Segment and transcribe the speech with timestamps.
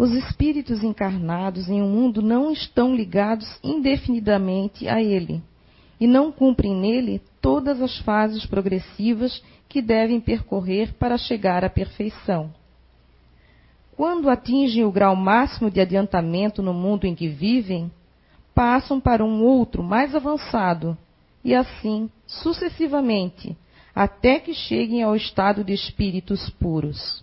[0.00, 5.42] Os espíritos encarnados em um mundo não estão ligados indefinidamente a ele
[6.00, 12.50] e não cumprem nele todas as fases progressivas que devem percorrer para chegar à perfeição.
[13.94, 17.92] Quando atingem o grau máximo de adiantamento no mundo em que vivem,
[18.54, 20.96] passam para um outro mais avançado,
[21.44, 23.54] e assim sucessivamente,
[23.94, 27.22] até que cheguem ao estado de espíritos puros.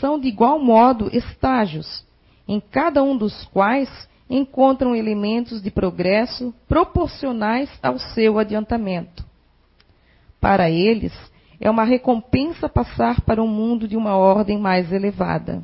[0.00, 2.04] São de igual modo estágios,
[2.48, 3.88] em cada um dos quais
[4.28, 9.24] encontram elementos de progresso proporcionais ao seu adiantamento.
[10.40, 11.12] Para eles,
[11.60, 15.62] é uma recompensa passar para um mundo de uma ordem mais elevada.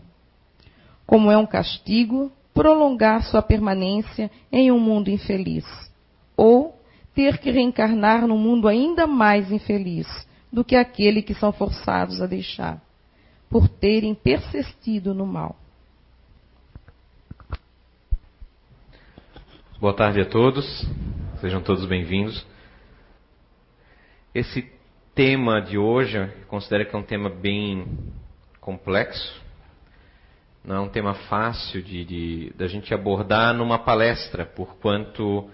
[1.06, 5.64] Como é um castigo prolongar sua permanência em um mundo infeliz,
[6.36, 6.78] ou
[7.14, 10.06] ter que reencarnar num mundo ainda mais infeliz
[10.52, 12.82] do que aquele que são forçados a deixar,
[13.50, 15.56] por terem persistido no mal.
[19.78, 20.64] Boa tarde a todos,
[21.40, 22.46] sejam todos bem-vindos.
[24.34, 24.70] Esse
[25.14, 27.86] tema de hoje, eu considero que é um tema bem
[28.60, 29.42] complexo,
[30.64, 35.48] não é um tema fácil de, da gente abordar numa palestra, por quanto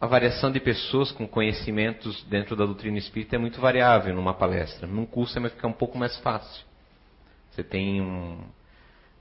[0.00, 4.86] a variação de pessoas com conhecimentos dentro da doutrina espírita é muito variável numa palestra.
[4.86, 6.69] Num curso vai ficar um pouco mais fácil.
[7.60, 8.38] Você tem um,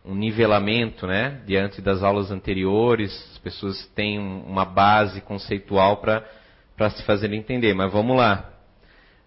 [0.06, 1.42] um nivelamento, né?
[1.46, 7.74] Diante das aulas anteriores, as pessoas têm uma base conceitual para se fazer entender.
[7.74, 8.50] Mas vamos lá.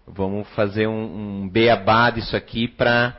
[0.07, 3.15] Vamos fazer um, um beabá disso aqui para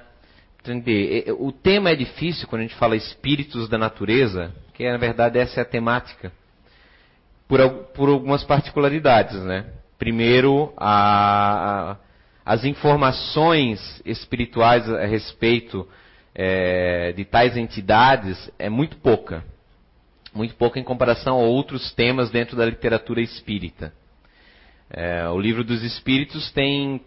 [0.60, 1.32] entender.
[1.38, 5.60] O tema é difícil quando a gente fala espíritos da natureza, que na verdade essa
[5.60, 6.32] é a temática
[7.46, 7.60] por,
[7.94, 9.66] por algumas particularidades, né?
[9.96, 11.96] Primeiro, a, a,
[12.44, 15.88] as informações espirituais a respeito
[16.34, 19.44] é, de tais entidades é muito pouca.
[20.34, 23.94] Muito pouca em comparação a outros temas dentro da literatura espírita.
[24.90, 27.00] É, o livro dos Espíritos tem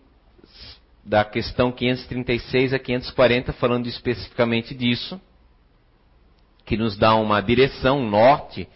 [1.04, 5.22] da questão 536 a 540 falando especificamente disso,
[6.66, 8.68] que nos dá uma direção, um norte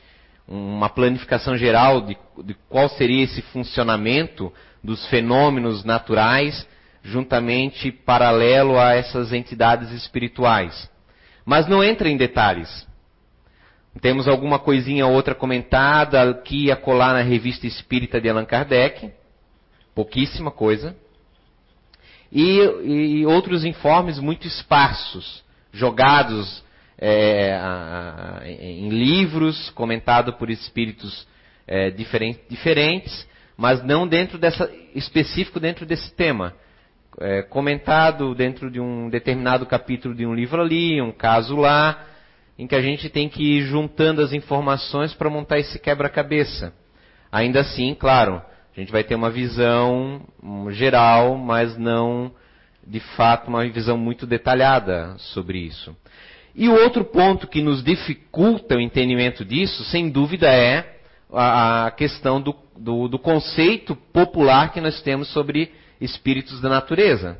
[0.52, 4.52] uma planificação geral de, de qual seria esse funcionamento
[4.84, 6.68] dos fenômenos naturais,
[7.04, 10.90] juntamente paralelo a essas entidades espirituais.
[11.46, 12.88] Mas não entra em detalhes.
[14.00, 19.12] Temos alguma coisinha outra comentada aqui e acolá na revista espírita de Allan Kardec,
[19.94, 20.96] pouquíssima coisa.
[22.32, 22.60] E,
[23.20, 25.44] e outros informes muito esparsos,
[25.74, 26.64] jogados
[26.98, 31.28] é, a, a, em livros, comentado por espíritos
[31.68, 33.28] é, diferent, diferentes,
[33.58, 36.54] mas não dentro dessa específico dentro desse tema.
[37.20, 42.06] É, comentado dentro de um determinado capítulo de um livro ali, um caso lá,
[42.58, 46.74] em que a gente tem que ir juntando as informações para montar esse quebra-cabeça.
[47.32, 48.42] Ainda assim, claro,
[48.76, 50.26] a gente vai ter uma visão
[50.70, 52.32] geral, mas não
[52.86, 55.96] de fato uma visão muito detalhada sobre isso.
[56.56, 60.98] E o outro ponto que nos dificulta o entendimento disso, sem dúvida, é
[61.34, 67.38] a questão do, do, do conceito popular que nós temos sobre espíritos da natureza.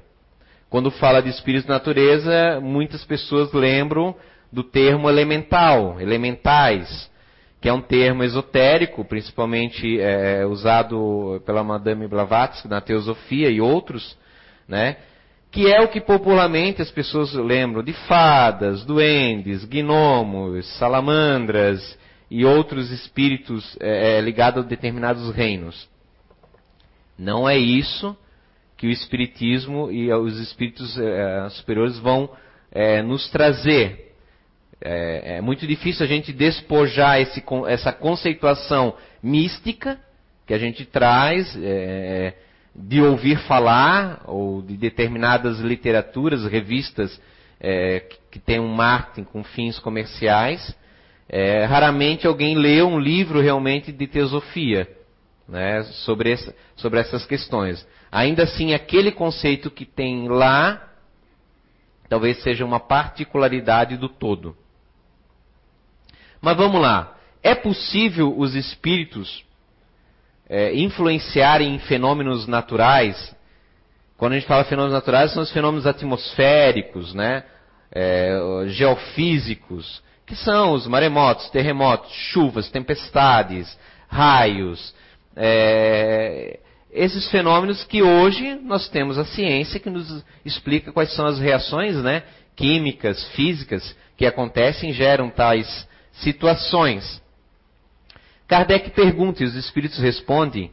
[0.70, 4.16] Quando fala de espíritos da natureza, muitas pessoas lembram
[4.52, 7.10] do termo elemental, elementais,
[7.60, 14.18] que é um termo esotérico, principalmente é, usado pela Madame Blavatsky na Teosofia e outros,
[14.68, 14.98] né?
[15.52, 22.00] que é o que popularmente as pessoas lembram de fadas, duendes, gnomos, salamandras
[22.32, 25.90] e outros espíritos é, é, ligados a determinados reinos.
[27.20, 28.16] Não é isso
[28.78, 32.32] que o Espiritismo e os espíritos é, superiores vão
[32.72, 34.16] é, nos trazer.
[34.80, 40.00] É, é, muito difícil a gente despojar esse, essa conceituação mística
[40.48, 42.34] que a gente traz é,
[42.74, 47.22] de ouvir falar ou de determinadas literaturas, revistas
[47.60, 48.00] é,
[48.32, 50.80] que têm um marketing com fins comerciais.
[51.34, 54.86] É, raramente alguém lê um livro realmente de teosofia
[55.48, 57.88] né, sobre, essa, sobre essas questões.
[58.12, 60.90] Ainda assim, aquele conceito que tem lá
[62.10, 64.58] talvez seja uma particularidade do todo.
[66.42, 67.16] Mas vamos lá.
[67.42, 69.46] É possível os espíritos
[70.50, 73.34] é, influenciarem em fenômenos naturais.
[74.18, 77.46] Quando a gente fala fenômenos naturais, são os fenômenos atmosféricos, né?
[77.90, 78.38] É,
[78.68, 84.96] geofísicos, que são os maremotos, terremotos, chuvas, tempestades, raios.
[85.36, 86.58] É,
[86.90, 91.98] esses fenômenos que hoje nós temos a ciência que nos explica quais são as reações
[91.98, 92.24] né,
[92.56, 97.22] químicas, físicas que acontecem geram tais situações.
[98.48, 100.72] Kardec pergunta e os espíritos respondem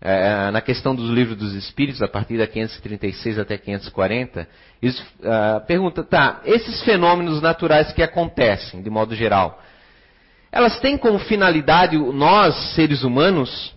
[0.00, 4.48] é, na questão dos livros dos espíritos, a partir da 536 até 540,
[4.80, 9.60] eles uh, perguntam, tá, esses fenômenos naturais que acontecem, de modo geral,
[10.52, 13.74] elas têm como finalidade nós, seres humanos,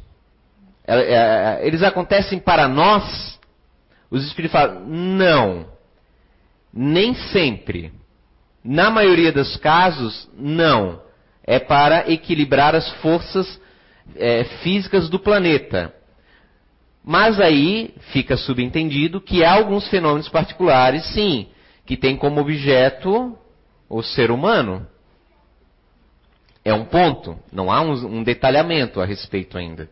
[0.88, 3.39] é, é, eles acontecem para nós?
[4.09, 5.68] Os espíritos falam, não,
[6.73, 7.94] nem sempre.
[8.63, 11.01] Na maioria dos casos, não.
[11.44, 13.59] É para equilibrar as forças
[14.15, 15.94] é, físicas do planeta.
[17.03, 21.48] Mas aí fica subentendido que há alguns fenômenos particulares, sim,
[21.86, 23.38] que têm como objeto
[23.89, 24.88] o ser humano.
[26.63, 29.89] É um ponto, não há um, um detalhamento a respeito ainda.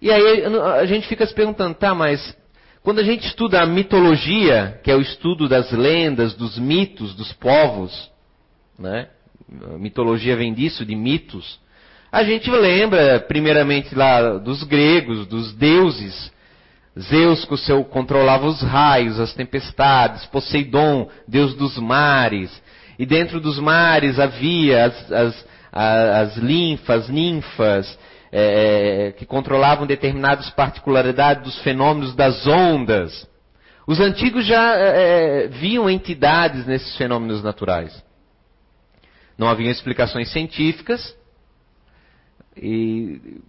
[0.00, 2.36] E aí a gente fica se perguntando, tá, mas
[2.82, 7.32] quando a gente estuda a mitologia, que é o estudo das lendas, dos mitos, dos
[7.32, 8.10] povos,
[8.78, 9.08] né?
[9.72, 11.58] A mitologia vem disso, de mitos.
[12.14, 16.32] A gente lembra, primeiramente, lá dos gregos, dos deuses.
[16.96, 22.62] Zeus que seu, controlava os raios, as tempestades, Poseidon, deus dos mares.
[23.00, 27.98] E dentro dos mares havia as, as, as linfas, ninfas,
[28.30, 33.28] é, que controlavam determinadas particularidades dos fenômenos das ondas.
[33.88, 38.04] Os antigos já é, é, viam entidades nesses fenômenos naturais.
[39.36, 41.23] Não haviam explicações científicas
[42.56, 43.40] e,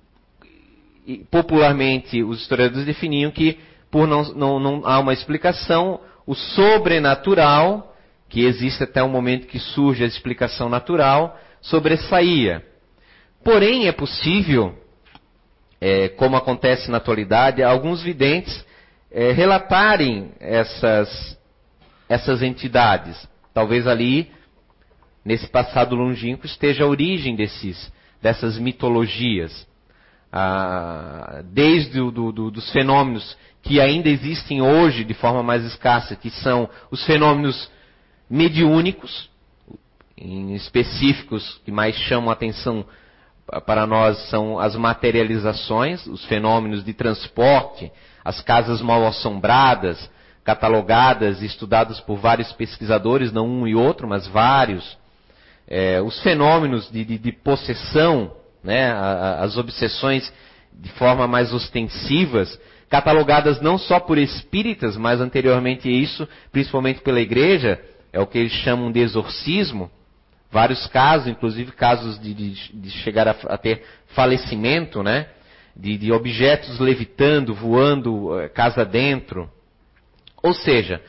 [1.06, 3.58] e popularmente os historiadores definiam que
[3.96, 7.96] por não, não, não há uma explicação, o sobrenatural,
[8.28, 12.62] que existe até o momento que surge a explicação natural, sobressaía.
[13.42, 14.78] Porém, é possível,
[15.80, 18.66] é, como acontece na atualidade, alguns videntes
[19.10, 21.40] é, relatarem essas,
[22.10, 23.16] essas entidades.
[23.54, 24.30] Talvez ali,
[25.24, 27.90] nesse passado longínquo, esteja a origem desses,
[28.26, 29.68] dessas mitologias.
[30.34, 36.16] Ah, desde o, do, do, dos fenômenos que ainda existem hoje de forma mais escassa,
[36.16, 37.70] que são os fenômenos
[38.28, 39.30] mediúnicos,
[40.18, 42.84] em específicos que mais chamam a atenção
[43.68, 47.92] para nós são as materializações, os fenômenos de transporte,
[48.24, 50.10] as casas mal assombradas,
[50.44, 54.98] catalogadas e estudadas por vários pesquisadores, não um e outro, mas vários.
[55.68, 58.32] É, os fenômenos de, de, de possessão,
[58.64, 58.92] né,
[59.40, 60.32] as obsessões
[60.72, 62.60] de forma mais ostensivas,
[62.90, 67.80] catalogadas não só por espíritas, mas anteriormente isso, principalmente pela igreja,
[68.14, 69.90] é o que eles chamam de exorcismo,
[70.52, 75.28] vários casos, inclusive casos de, de, de chegar a, a, ter falecimento, né?
[75.76, 79.52] De, de, objetos levitando, voando eh, casa dentro.
[80.42, 81.02] Ou seja,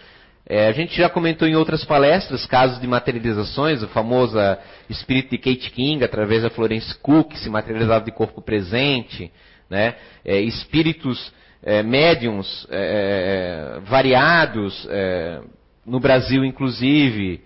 [0.49, 4.39] é, a gente já comentou em outras palestras casos de materializações, o famoso
[4.89, 9.33] espírito de Kate King, através da Florence Cook, se materializava de corpo presente,
[9.69, 9.97] né?
[10.25, 11.33] É, espíritos
[11.63, 12.65] é, médiums
[13.87, 14.87] variados,
[15.85, 17.43] no Brasil inclusive,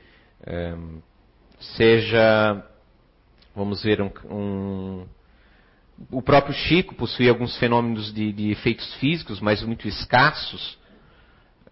[1.58, 2.62] seja,
[3.54, 5.06] vamos ver, um, um,
[6.10, 10.79] o próprio Chico possuía alguns fenômenos de, de efeitos físicos, mas muito escassos.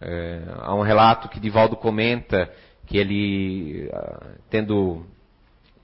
[0.01, 2.51] É, há um relato que Divaldo comenta
[2.87, 5.05] que ele, ah, tendo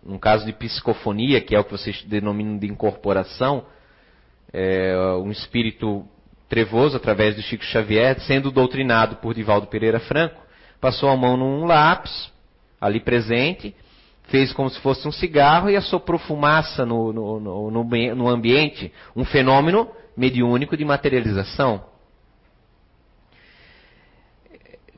[0.06, 3.64] um caso de psicofonia, que é o que vocês denominam de incorporação,
[4.52, 6.06] é, um espírito
[6.48, 10.40] trevoso, através de Chico Xavier, sendo doutrinado por Divaldo Pereira Franco,
[10.80, 12.32] passou a mão num lápis,
[12.80, 13.74] ali presente,
[14.24, 17.70] fez como se fosse um cigarro e assoprou fumaça no, no, no,
[18.14, 21.84] no, ambiente, um fenômeno mediúnico de materialização.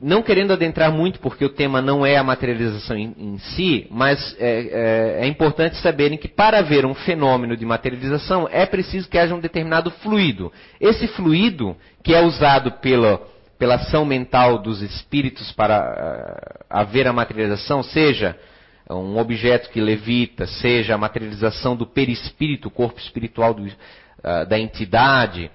[0.01, 4.35] Não querendo adentrar muito, porque o tema não é a materialização em, em si, mas
[4.39, 9.17] é, é, é importante saberem que para haver um fenômeno de materialização é preciso que
[9.17, 10.51] haja um determinado fluido.
[10.79, 13.21] Esse fluido, que é usado pela,
[13.57, 18.37] pela ação mental dos espíritos para uh, haver a materialização, seja
[18.89, 24.59] um objeto que levita, seja a materialização do perispírito, o corpo espiritual do, uh, da
[24.59, 25.51] entidade,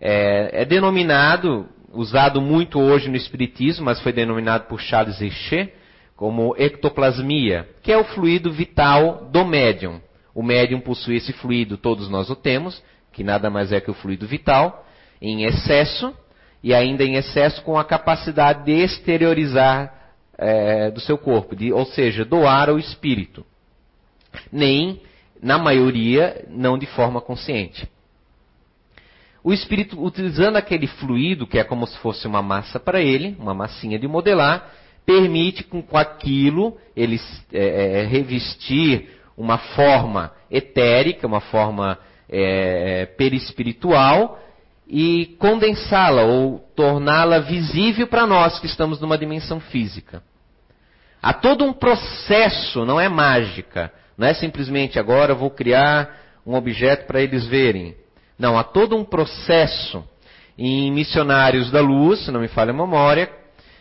[0.00, 5.72] é, é, denominado, usado muito hoje no Espiritismo, mas foi denominado por Charles Richer
[6.16, 10.00] como ectoplasmia, que é o fluido vital do médium.
[10.34, 12.82] O médium possui esse fluido, todos nós o temos,
[13.12, 14.86] que nada mais é que o fluido vital,
[15.20, 16.14] em excesso,
[16.62, 19.92] e ainda em excesso com a capacidade de exteriorizar
[20.38, 23.44] é, do seu corpo, de, ou seja, doar ao espírito.
[24.50, 25.00] Nem,
[25.42, 27.88] na maioria, não de forma consciente.
[29.44, 33.54] O espírito, utilizando aquele fluido, que é como se fosse uma massa para ele, uma
[33.54, 34.70] massinha de modelar,
[35.04, 37.20] permite com aquilo ele
[37.52, 44.38] é, é, revestir uma forma etérica, uma forma é, perispiritual
[44.86, 50.22] e condensá-la ou torná-la visível para nós que estamos numa dimensão física.
[51.20, 53.92] Há todo um processo, não é mágica.
[54.18, 57.96] Não é simplesmente agora vou criar um objeto para eles verem.
[58.42, 60.02] Não, há todo um processo.
[60.58, 63.30] Em Missionários da Luz, se não me falha a memória,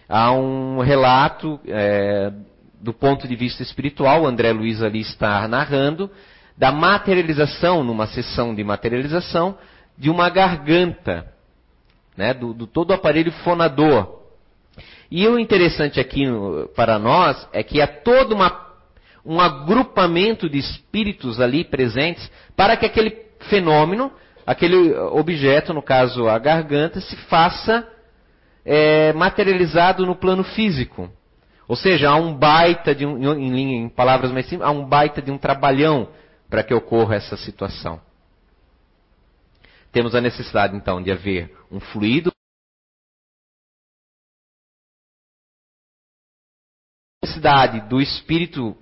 [0.07, 2.31] há um relato é,
[2.79, 6.11] do ponto de vista espiritual, André Luiz ali está narrando,
[6.55, 9.57] da materialização, numa sessão de materialização,
[9.97, 11.25] de uma garganta,
[12.15, 14.19] né, do, do todo o aparelho fonador.
[15.09, 16.25] E o interessante aqui
[16.75, 18.63] para nós é que há todo uma,
[19.25, 24.11] um agrupamento de espíritos ali presentes para que aquele fenômeno,
[24.51, 27.87] aquele objeto, no caso a garganta, se faça
[28.65, 31.09] é, materializado no plano físico.
[31.67, 35.21] Ou seja, há um baita de um, em, em palavras mais simples, há um baita
[35.21, 36.09] de um trabalhão
[36.49, 38.01] para que ocorra essa situação.
[39.91, 42.31] Temos a necessidade, então, de haver um fluido.
[47.23, 48.75] necessidade do espírito,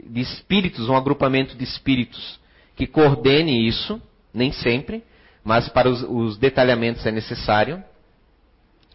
[0.00, 2.40] de espíritos, um agrupamento de espíritos
[2.74, 4.00] que coordene isso,
[4.34, 5.04] nem sempre,
[5.44, 7.82] mas para os, os detalhamentos é necessário,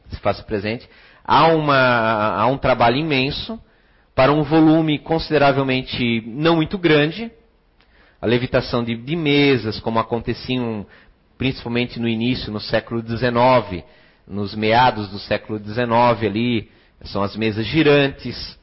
[0.10, 0.88] se faça presente.
[1.24, 3.60] Há, uma, há um trabalho imenso
[4.16, 7.32] para um volume consideravelmente não muito grande,
[8.22, 10.86] a levitação de, de mesas, como aconteciam
[11.38, 13.84] principalmente no início, no século XIX,
[14.28, 15.88] nos meados do século XIX
[16.24, 16.72] ali,
[17.04, 18.58] são as mesas girantes,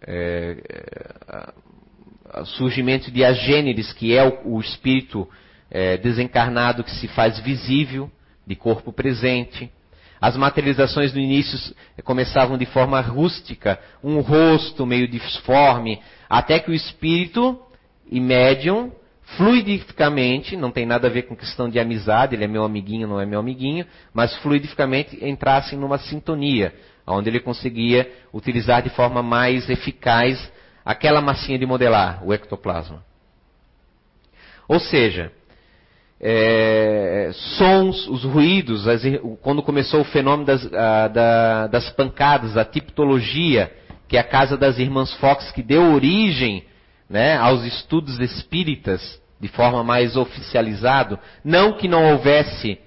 [0.00, 5.28] é, é, surgimento de agêneres, que é o, o espírito
[5.70, 8.10] é, desencarnado que se faz visível,
[8.46, 9.70] de corpo presente.
[10.20, 16.74] As materializações no início começavam de forma rústica, um rosto meio disforme, até que o
[16.74, 17.60] espírito
[18.10, 18.90] e médium
[19.36, 23.20] fluidificamente, não tem nada a ver com questão de amizade, ele é meu amiguinho, não
[23.20, 26.74] é meu amiguinho, mas fluidificamente entrassem numa sintonia,
[27.06, 30.50] onde ele conseguia utilizar de forma mais eficaz
[30.84, 33.04] aquela massinha de modelar, o ectoplasma.
[34.66, 35.30] Ou seja,
[36.20, 39.02] é, sons, os ruídos, as,
[39.40, 43.72] quando começou o fenômeno das, a, da, das pancadas, a tipologia,
[44.08, 46.64] que é a casa das irmãs Fox, que deu origem
[47.08, 52.78] né, aos estudos espíritas de forma mais oficializado, não que não houvesse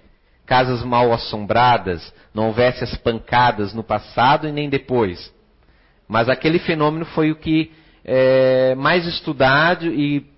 [0.46, 5.34] casas mal assombradas, não houvesse as pancadas no passado e nem depois,
[6.08, 7.72] mas aquele fenômeno foi o que
[8.04, 10.31] é, mais estudado e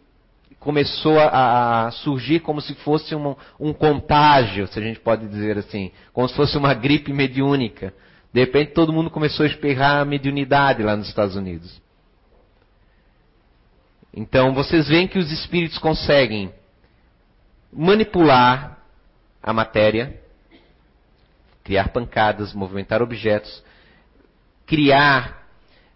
[0.64, 5.58] começou a, a, surgir como se fosse um, um contágio, se a gente pode dizer
[5.58, 7.94] assim, como se fosse uma gripe mediúnica.
[8.34, 11.82] De repente todo mundo começou a espirrar a mediunidade lá nos Estados Unidos.
[14.14, 16.52] Então vocês veem que os espíritos conseguem
[17.72, 18.78] manipular
[19.42, 20.18] a matéria,
[21.64, 23.64] criar pancadas, movimentar objetos,
[24.66, 25.44] criar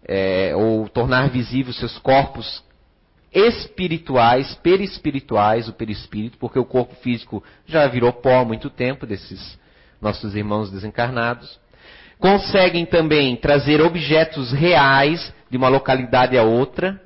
[0.04, 2.67] é, ou tornar visíveis seus corpos
[3.32, 9.58] espirituais, perispirituais, o perispírito, porque o corpo físico já virou pó há muito tempo desses
[10.00, 11.58] nossos irmãos desencarnados.
[12.18, 17.00] Conseguem também trazer objetos reais de uma localidade a outra,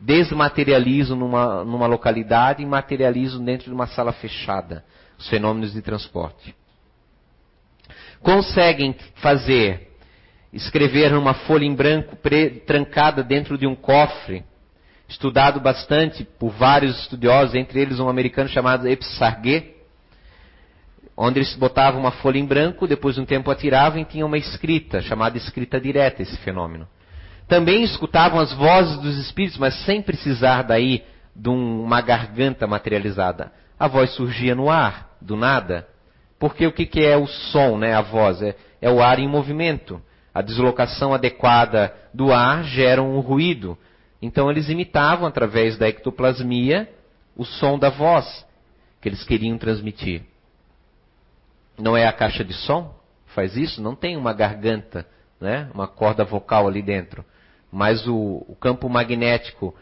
[0.00, 4.84] desmaterializo numa, numa localidade e materializo dentro de uma sala fechada.
[5.18, 6.54] Os fenômenos de transporte.
[8.20, 9.92] Conseguem fazer,
[10.52, 12.16] escrever numa folha em branco
[12.66, 14.44] trancada dentro de um cofre,
[15.12, 19.76] estudado bastante por vários estudiosos, entre eles um americano chamado Epsarguet,
[21.16, 24.38] onde eles botavam uma folha em branco, depois de um tempo atiravam e tinha uma
[24.38, 26.88] escrita, chamada escrita direta, esse fenômeno.
[27.46, 31.04] Também escutavam as vozes dos espíritos, mas sem precisar daí
[31.36, 33.52] de uma garganta materializada.
[33.78, 35.86] A voz surgia no ar, do nada.
[36.38, 38.40] Porque o que, que é o som, né, a voz?
[38.40, 40.00] É, é o ar em movimento.
[40.34, 43.76] A deslocação adequada do ar gera um ruído.
[44.22, 46.88] Então eles imitavam, através da ectoplasmia,
[47.36, 48.46] o som da voz
[49.00, 50.22] que eles queriam transmitir.
[51.76, 52.94] Não é a caixa de som?
[53.34, 53.82] Faz isso?
[53.82, 55.04] Não tem uma garganta,
[55.40, 55.68] né?
[55.74, 57.24] uma corda vocal ali dentro
[57.72, 59.74] mas o, o campo magnético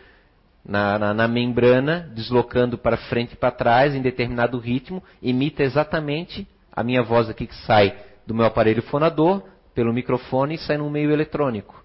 [0.65, 6.47] na, na, na, membrana, deslocando para frente e para trás em determinado ritmo, imita exatamente
[6.73, 9.43] a minha voz aqui que sai do meu aparelho fonador,
[9.75, 11.85] pelo microfone e sai no meio eletrônico.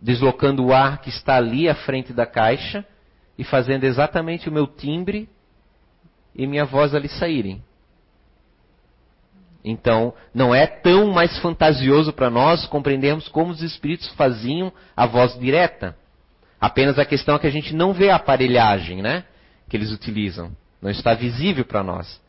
[0.00, 2.84] Deslocando o ar que está ali à frente da caixa
[3.36, 5.28] e fazendo exatamente o meu timbre
[6.34, 7.62] e minha voz ali saírem.
[9.64, 15.38] Então, não é tão mais fantasioso para nós compreendermos como os espíritos faziam a voz
[15.38, 15.96] direta.
[16.60, 19.24] Apenas a questão é que a gente não vê a aparelhagem, né?
[19.68, 20.52] Que eles utilizam.
[20.80, 22.20] Não está visível para nós.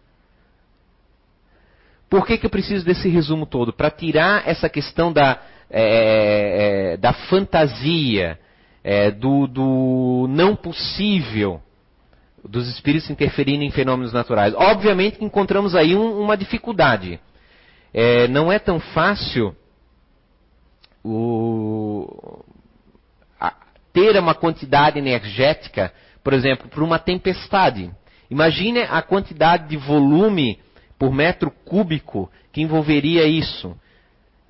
[2.09, 3.71] Por que, que eu preciso desse resumo todo?
[3.71, 8.39] Para tirar essa questão da, é, é, da fantasia,
[8.83, 11.61] é, do, do não possível
[12.47, 14.53] dos espíritos interferirem em fenômenos naturais.
[14.55, 17.19] Obviamente que encontramos aí um, uma dificuldade.
[17.93, 19.55] É, não é tão fácil
[21.03, 22.43] o,
[23.39, 23.53] a,
[23.91, 27.91] ter uma quantidade energética, por exemplo, para uma tempestade.
[28.29, 30.59] Imagine a quantidade de volume
[30.97, 33.75] por metro cúbico que envolveria isso.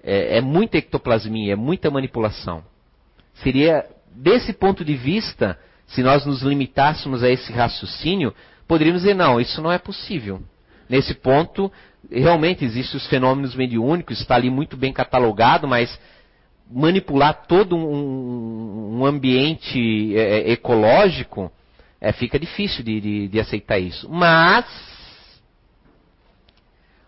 [0.04, 2.64] É, é muita ectoplasmia, é muita manipulação.
[3.36, 8.34] Seria, desse ponto de vista, se nós nos limitássemos a esse raciocínio,
[8.68, 10.42] poderíamos dizer, não, isso não é possível.
[10.88, 11.72] Nesse ponto,
[12.10, 16.00] realmente existem os fenômenos mediúnicos, está ali muito bem catalogado, mas
[16.70, 21.52] manipular todo um, um ambiente é, é, ecológico,
[22.00, 24.08] é, fica difícil de, de, de aceitar isso.
[24.10, 24.66] Mas,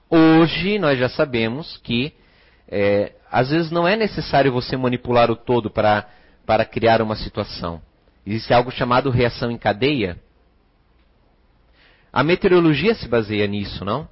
[0.10, 2.13] hoje nós já sabemos que
[2.71, 6.07] é, às vezes não é necessário você manipular o todo para,
[6.45, 7.81] para criar uma situação.
[8.25, 10.17] Existe algo chamado reação em cadeia.
[12.13, 14.07] A meteorologia se baseia nisso, não?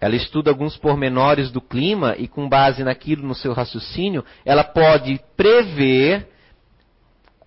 [0.00, 5.20] Ela estuda alguns pormenores do clima e, com base naquilo no seu raciocínio, ela pode
[5.36, 6.28] prever,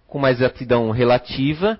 [0.05, 1.79] com mais exatidão relativa,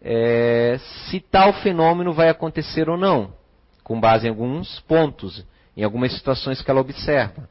[0.00, 3.34] é, se tal fenômeno vai acontecer ou não,
[3.82, 5.44] com base em alguns pontos,
[5.76, 7.48] em algumas situações que ela observa.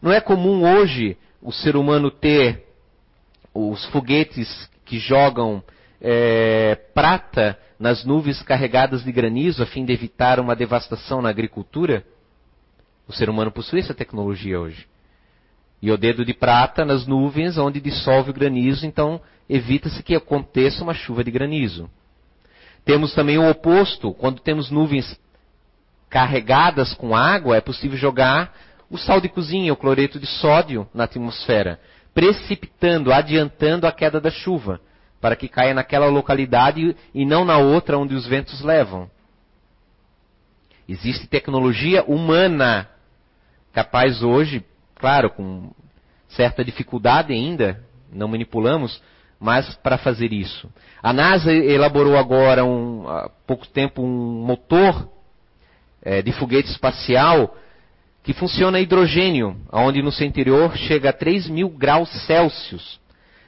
[0.00, 2.66] Não é comum hoje o ser humano ter
[3.52, 5.62] os foguetes que jogam
[6.00, 12.04] é, prata nas nuvens carregadas de granizo a fim de evitar uma devastação na agricultura?
[13.06, 14.86] O ser humano possui essa tecnologia hoje.
[15.80, 20.82] E o dedo de prata nas nuvens onde dissolve o granizo, então evita-se que aconteça
[20.82, 21.90] uma chuva de granizo.
[22.84, 25.18] Temos também o oposto, quando temos nuvens
[26.08, 28.54] carregadas com água, é possível jogar
[28.90, 31.80] o sal de cozinha, o cloreto de sódio na atmosfera
[32.14, 34.80] precipitando, adiantando a queda da chuva,
[35.20, 39.10] para que caia naquela localidade e não na outra onde os ventos levam.
[40.88, 42.88] Existe tecnologia humana
[43.72, 45.72] capaz hoje, claro, com
[46.28, 49.02] certa dificuldade ainda, não manipulamos,
[49.40, 50.70] mas para fazer isso.
[51.02, 55.08] A NASA elaborou agora, um, há pouco tempo, um motor
[56.02, 57.56] é, de foguete espacial
[58.24, 62.98] que funciona a hidrogênio, onde no seu interior chega a 3 mil graus Celsius.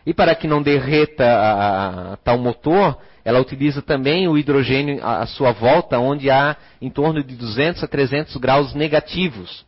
[0.04, 5.22] E para que não derreta a, a, tal motor, ela utiliza também o hidrogênio à,
[5.22, 9.64] à sua volta, onde há em torno de 200 a 300 graus negativos,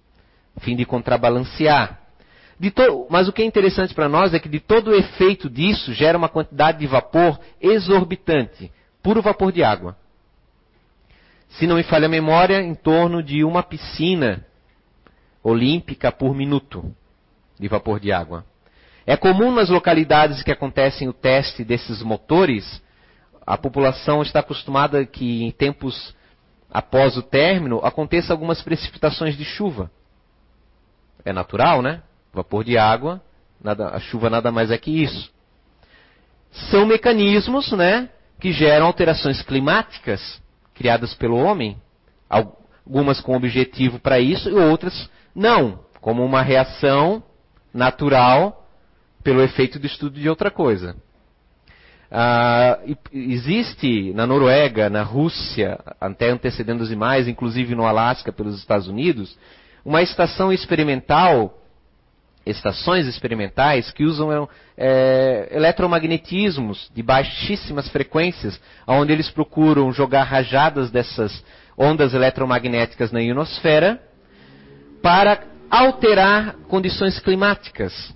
[0.55, 1.99] a fim de contrabalancear.
[2.61, 2.71] De
[3.09, 6.18] mas o que é interessante para nós é que de todo o efeito disso gera
[6.18, 8.71] uma quantidade de vapor exorbitante,
[9.03, 9.97] puro vapor de água.
[11.49, 14.44] Se não me falha a memória, em torno de uma piscina
[15.49, 16.95] olímpica por minuto
[17.59, 18.45] de vapor de água.
[19.07, 22.83] É comum nas localidades que acontecem o teste desses motores,
[23.47, 26.15] a população está acostumada que em tempos
[26.71, 29.91] após o término aconteça algumas precipitações de chuva.
[31.25, 32.03] É natural, né?
[32.33, 33.23] Vapor de água,
[33.63, 35.33] nada, a chuva nada mais é que isso.
[36.71, 38.09] São mecanismos, né,
[38.41, 40.41] que geram alterações climáticas
[40.75, 41.81] criadas pelo homem,
[42.29, 47.23] algumas com objetivo para isso e outras não, como uma reação
[47.73, 48.67] natural
[49.23, 50.97] pelo efeito do estudo de outra coisa.
[52.11, 52.79] Ah,
[53.12, 59.37] existe na Noruega, na Rússia, até antecedendo demais, inclusive no Alasca pelos Estados Unidos,
[59.85, 61.59] uma estação experimental,
[62.47, 71.45] estações experimentais que usam é, eletromagnetismos de baixíssimas frequências, onde eles procuram jogar rajadas dessas
[71.77, 74.08] ondas eletromagnéticas na ionosfera
[75.03, 78.15] para alterar condições climáticas.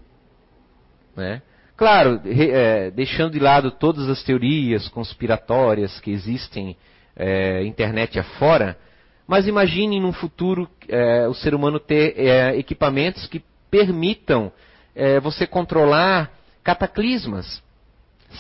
[1.17, 1.43] Né?
[1.77, 6.77] Claro, é, deixando de lado todas as teorias conspiratórias que existem
[7.17, 8.79] é, internet afora,
[9.27, 14.53] mas imagine num futuro é, o ser humano ter é, equipamentos que permitam
[14.95, 16.31] é, você controlar
[16.63, 17.63] cataclismas,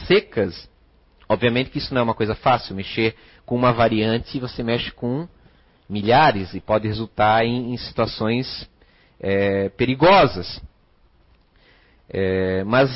[0.06, 0.68] secas.
[1.28, 3.14] Obviamente que isso não é uma coisa fácil, mexer
[3.46, 5.26] com uma variante você mexe com
[5.92, 8.68] milhares e pode resultar em, em situações
[9.20, 10.60] é, perigosas.
[12.08, 12.90] É, mas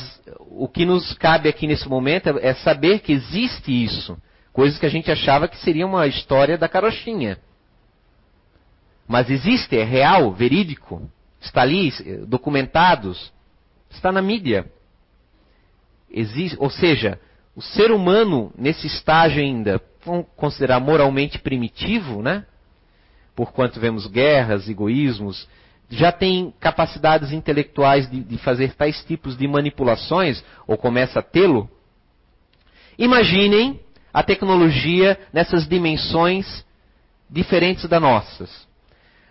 [0.50, 4.16] o que nos cabe aqui nesse momento é, é saber que existe isso,
[4.52, 7.38] coisas que a gente achava que seria uma história da carochinha.
[9.06, 11.08] Mas existe, é real, verídico,
[11.40, 11.92] está ali,
[12.26, 13.32] documentados,
[13.90, 14.66] está na mídia.
[16.10, 17.20] Existe, ou seja,
[17.54, 22.44] o ser humano nesse estágio ainda, vamos considerar moralmente primitivo, né?
[23.36, 25.46] Porquanto vemos guerras, egoísmos,
[25.88, 31.70] já tem capacidades intelectuais de, de fazer tais tipos de manipulações, ou começa a tê-lo.
[32.98, 33.78] Imaginem
[34.12, 36.64] a tecnologia nessas dimensões
[37.28, 38.66] diferentes das nossas,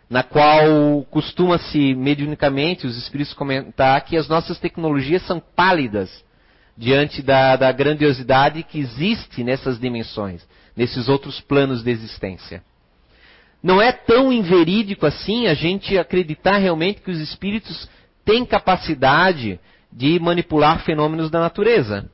[0.10, 6.24] na qual costuma-se mediunicamente os espíritos comentar que as nossas tecnologias são pálidas
[6.78, 12.62] diante da, da grandiosidade que existe nessas dimensões, nesses outros planos de existência.
[13.66, 17.90] Não é tão inverídico assim a gente acreditar realmente que os espíritos
[18.24, 19.60] têm capacidade
[19.92, 22.08] de manipular fenômenos da natureza.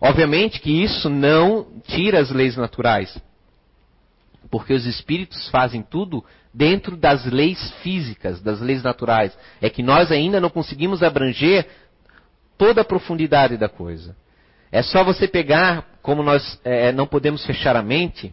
[0.00, 3.20] Obviamente que isso não tira as leis naturais,
[4.48, 9.36] porque os espíritos fazem tudo dentro das leis físicas, das leis naturais.
[9.60, 11.66] É que nós ainda não conseguimos abranger
[12.56, 14.14] toda a profundidade da coisa.
[14.70, 18.32] É só você pegar, como nós é, não podemos fechar a mente.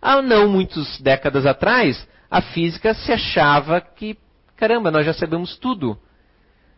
[0.00, 4.16] Há não muitas décadas atrás, a física se achava que,
[4.56, 5.98] caramba, nós já sabemos tudo.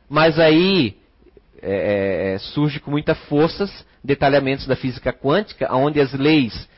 [0.09, 0.97] Mas aí
[1.61, 3.69] é, é surge com muita força
[4.03, 6.69] detalhamentos da física quântica, onde as leis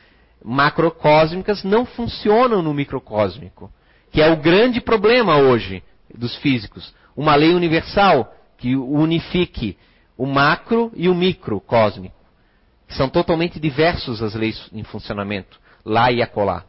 [0.43, 3.71] macrocósmicas não funcionam no microcósmico,
[4.11, 6.93] que é o grande problema hoje dos físicos.
[7.17, 9.77] Uma lei universal que unifique
[10.17, 12.15] o macro e o microcósmico,
[12.87, 16.65] são totalmente diversos as leis em funcionamento, lá e acolá.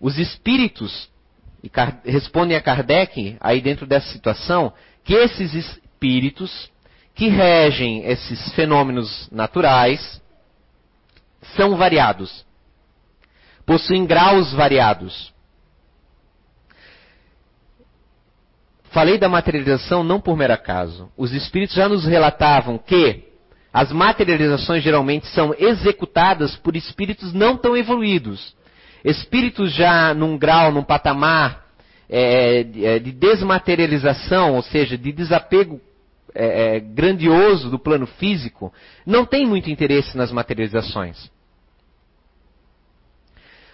[0.00, 1.10] Os espíritos,
[2.04, 4.72] respondem a Kardec, aí dentro dessa situação,
[5.04, 6.70] que esses espíritos
[7.14, 10.22] que regem esses fenômenos naturais
[11.56, 12.46] são variados,
[13.66, 15.34] possuem graus variados.
[18.90, 21.10] Falei da materialização não por mero acaso.
[21.16, 23.27] Os espíritos já nos relatavam que
[23.72, 28.54] as materializações geralmente são executadas por espíritos não tão evoluídos.
[29.04, 31.66] Espíritos já num grau, num patamar
[32.08, 35.80] é, de desmaterialização, ou seja, de desapego
[36.34, 38.72] é, é, grandioso do plano físico,
[39.04, 41.30] não tem muito interesse nas materializações.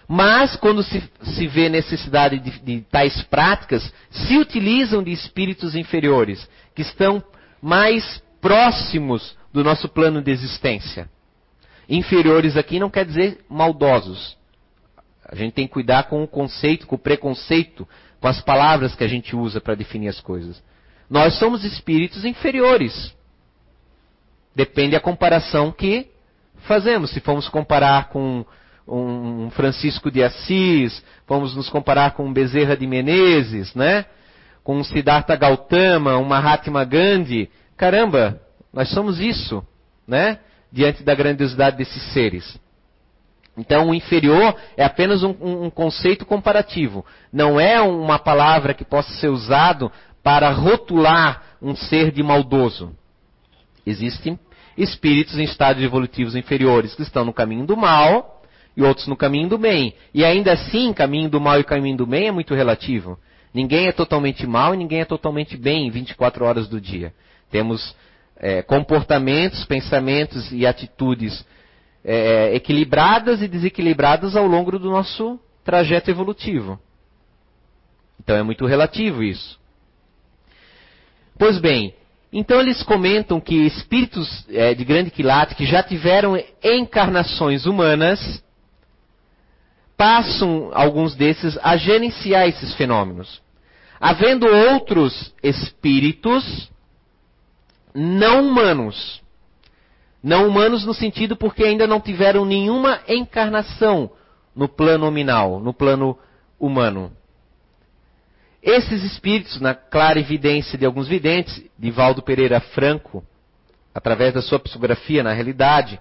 [0.07, 6.47] Mas, quando se, se vê necessidade de, de tais práticas, se utilizam de espíritos inferiores,
[6.75, 7.23] que estão
[7.61, 11.09] mais próximos do nosso plano de existência.
[11.87, 14.37] Inferiores aqui não quer dizer maldosos.
[15.23, 17.87] A gente tem que cuidar com o conceito, com o preconceito,
[18.19, 20.61] com as palavras que a gente usa para definir as coisas.
[21.09, 23.15] Nós somos espíritos inferiores.
[24.53, 26.09] Depende da comparação que
[26.67, 27.11] fazemos.
[27.11, 28.45] Se formos comparar com
[28.85, 34.05] um Francisco de Assis, vamos nos comparar com um Bezerra de Menezes, né?
[34.65, 37.49] Com um Siddhartha Gautama, um Mahatma Gandhi.
[37.77, 38.41] Caramba,
[38.75, 39.65] nós somos isso,
[40.05, 40.39] né?
[40.69, 42.59] Diante da grandiosidade desses seres.
[43.57, 47.05] Então, o inferior é apenas um, um, conceito comparativo.
[47.31, 49.89] Não é uma palavra que possa ser usado
[50.21, 52.93] para rotular um ser de maldoso.
[53.85, 54.37] Existem
[54.77, 58.41] espíritos em estados evolutivos inferiores que estão no caminho do mal
[58.75, 59.93] e outros no caminho do bem.
[60.13, 63.17] E ainda assim, caminho do mal e caminho do bem é muito relativo.
[63.53, 67.13] Ninguém é totalmente mal e ninguém é totalmente bem 24 horas do dia.
[67.49, 67.95] Temos
[68.45, 71.43] é, comportamentos, pensamentos e atitudes
[72.03, 76.79] é, equilibradas e desequilibradas ao longo do nosso trajeto evolutivo.
[78.21, 79.59] Então é muito relativo isso.
[81.39, 81.95] Pois bem,
[82.31, 88.43] então eles comentam que espíritos é, de grande quilate que já tiveram encarnações humanas
[89.97, 93.41] passam alguns desses a gerenciar esses fenômenos.
[93.99, 96.69] Havendo outros espíritos
[97.95, 99.21] não humanos.
[100.21, 104.11] Não humanos no sentido porque ainda não tiveram nenhuma encarnação
[104.55, 106.17] no plano nominal, no plano
[106.59, 107.11] humano.
[108.61, 113.23] Esses espíritos, na clara evidência de alguns videntes, de Valdo Pereira Franco,
[113.93, 115.99] através da sua psicografia na realidade,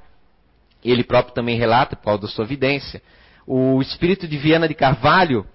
[0.83, 3.03] ele próprio também relata, por causa da sua evidência,
[3.47, 5.47] o espírito de Viana de Carvalho,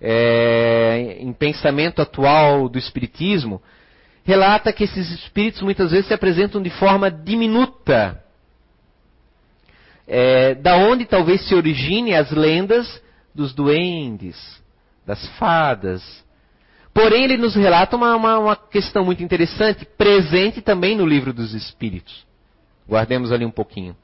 [0.00, 3.62] é, em pensamento atual do espiritismo,
[4.28, 8.22] relata que esses espíritos muitas vezes se apresentam de forma diminuta,
[10.06, 13.02] é, da onde talvez se origine as lendas
[13.34, 14.36] dos duendes,
[15.06, 16.02] das fadas,
[16.98, 21.54] Porém, ele nos relata uma, uma, uma questão muito interessante, presente também no livro dos
[21.54, 22.26] Espíritos.
[22.88, 23.94] Guardemos ali um pouquinho.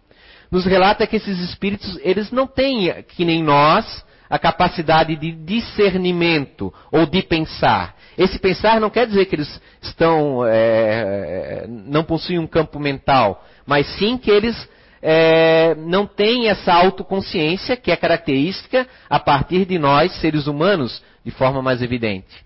[0.49, 6.73] nos relata que esses espíritos, eles não têm, que nem nós, a capacidade de discernimento
[6.93, 7.94] ou de pensar.
[8.17, 13.87] Esse pensar não quer dizer que eles estão, é, não possuem um campo mental, mas
[13.99, 14.69] sim que eles
[15.03, 21.31] é, não têm essa autoconsciência que é característica a partir de nós, seres humanos, de
[21.31, 22.45] forma mais evidente.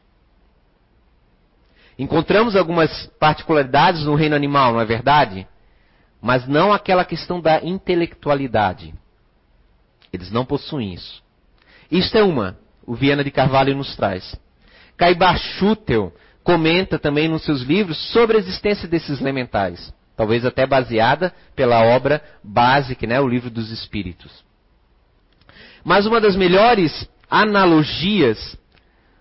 [1.98, 5.46] Encontramos algumas particularidades no reino animal, não é verdade?
[6.20, 8.94] Mas não aquela questão da intelectualidade.
[10.12, 11.22] Eles não possuem isso.
[11.90, 14.34] Isto é uma, o Viana de Carvalho nos traz.
[14.98, 21.32] Caibar Schutel comenta também nos seus livros sobre a existência desses elementais, talvez até baseada
[21.54, 24.44] pela obra básica, né, o Livro dos Espíritos.
[25.84, 28.58] Mas uma das melhores analogias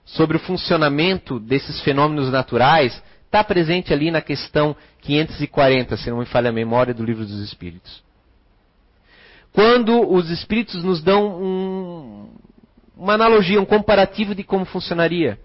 [0.03, 6.25] sobre o funcionamento desses fenômenos naturais está presente ali na questão 540, se não me
[6.25, 8.01] falha a memória, do Livro dos Espíritos.
[9.53, 12.29] Quando os Espíritos nos dão um,
[12.95, 15.37] uma analogia, um comparativo de como funcionaria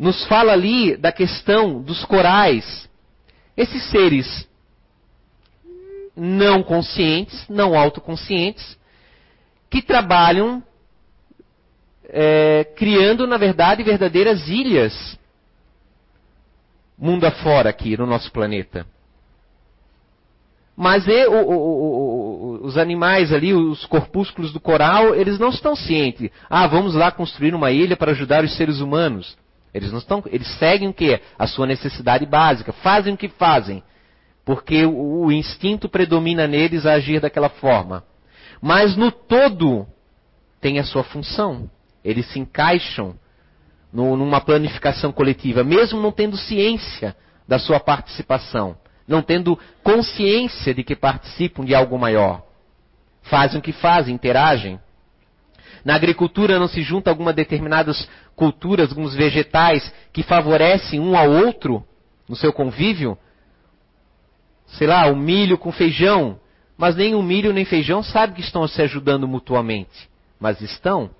[0.00, 2.88] nos fala ali da questão dos corais.
[3.54, 4.48] Esses seres
[6.16, 8.78] não conscientes, não autoconscientes,
[9.68, 10.62] que trabalham
[12.04, 15.18] é, criando, na verdade, verdadeiras ilhas
[16.98, 18.86] mundo afora aqui no nosso planeta.
[20.74, 25.76] Mas e, o, o, o, os animais ali, os corpúsculos do coral, eles não estão
[25.76, 26.30] cientes.
[26.48, 29.36] Ah, vamos lá construir uma ilha para ajudar os seres humanos.
[29.72, 31.20] Eles não estão, eles seguem o que?
[31.38, 33.82] A sua necessidade básica, fazem o que fazem,
[34.44, 38.04] porque o, instinto predomina neles a agir daquela forma.
[38.60, 39.86] Mas no todo
[40.60, 41.70] tem a sua função.
[42.04, 43.14] Eles se encaixam
[43.92, 50.82] no, numa planificação coletiva, mesmo não tendo ciência da sua participação, não tendo consciência de
[50.82, 52.42] que participam de algo maior.
[53.22, 54.80] Fazem o que fazem, interagem.
[55.84, 61.84] Na agricultura não se junta alguma determinadas culturas, alguns vegetais que favorecem um ao outro
[62.28, 63.16] no seu convívio.
[64.66, 66.38] Sei lá, o milho com feijão.
[66.76, 70.08] Mas nem o milho nem feijão sabe que estão se ajudando mutuamente.
[70.38, 71.10] Mas estão.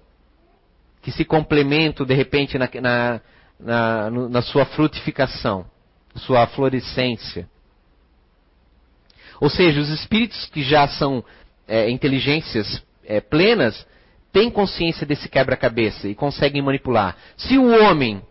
[1.03, 3.21] Que se complementam de repente na, na,
[3.59, 5.67] na, na sua frutificação,
[6.15, 7.49] sua florescência.
[9.41, 11.25] Ou seja, os espíritos que já são
[11.67, 13.87] é, inteligências é, plenas
[14.33, 17.17] têm consciência desse quebra-cabeça e conseguem manipular.
[17.37, 18.23] Se o homem,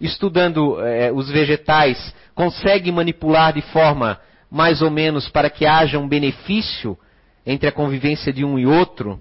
[0.00, 6.08] estudando é, os vegetais, consegue manipular de forma mais ou menos para que haja um
[6.08, 6.96] benefício
[7.44, 9.20] entre a convivência de um e outro,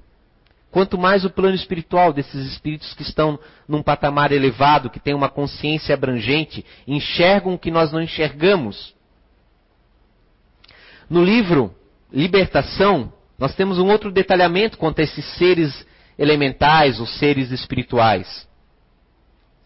[0.72, 5.30] quanto mais o plano espiritual desses espíritos que estão num patamar elevado, que têm uma
[5.30, 8.94] consciência abrangente, enxergam o que nós não enxergamos.
[11.10, 11.74] No livro
[12.12, 15.86] Libertação, nós temos um outro detalhamento quanto a esses seres
[16.18, 18.48] elementais, os seres espirituais.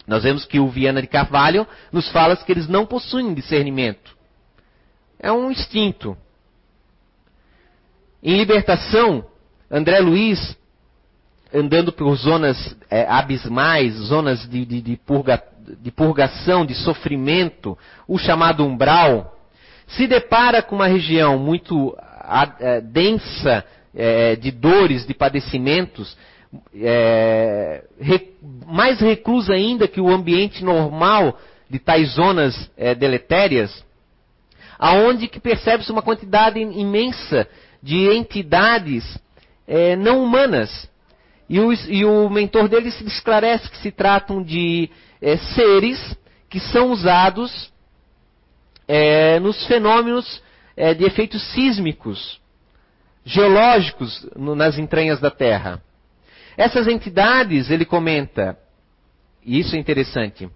[0.08, 4.18] Nós vemos que o Viana de Carvalho nos fala que eles não possuem discernimento.
[5.20, 6.18] É um instinto.
[8.24, 9.24] Em libertação,
[9.70, 10.58] André Luiz,
[11.54, 15.42] andando por zonas é, abismais, zonas de, de, de, purga,
[15.80, 19.38] de purgação, de sofrimento, o chamado umbral,
[19.88, 21.96] se depara com uma região muito
[22.60, 23.64] é, densa
[23.96, 26.18] é, de dores, de padecimentos,
[26.76, 27.84] é,
[28.66, 31.38] mais reclusa ainda que o ambiente normal
[31.70, 33.86] de tais zonas é, deletérias,
[34.78, 37.48] aonde que percebe-se uma quantidade imensa
[37.82, 39.20] de entidades
[39.68, 40.90] é, não humanas.
[41.48, 44.90] E o, e o, mentor dele esclarece que se tratam de
[45.22, 46.18] é, seres
[46.50, 47.72] que são usados
[48.88, 50.42] é, nos fenômenos
[50.76, 52.40] é, de efeitos sísmicos,
[53.26, 55.82] geológicos no, nas entranhas da Terra.
[56.60, 58.60] Essas entidades, ele comenta,
[59.46, 60.50] e isso é interessante,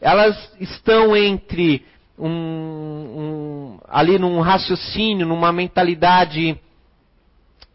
[0.00, 1.84] elas estão entre
[2.18, 6.58] um, um, ali num raciocínio, numa mentalidade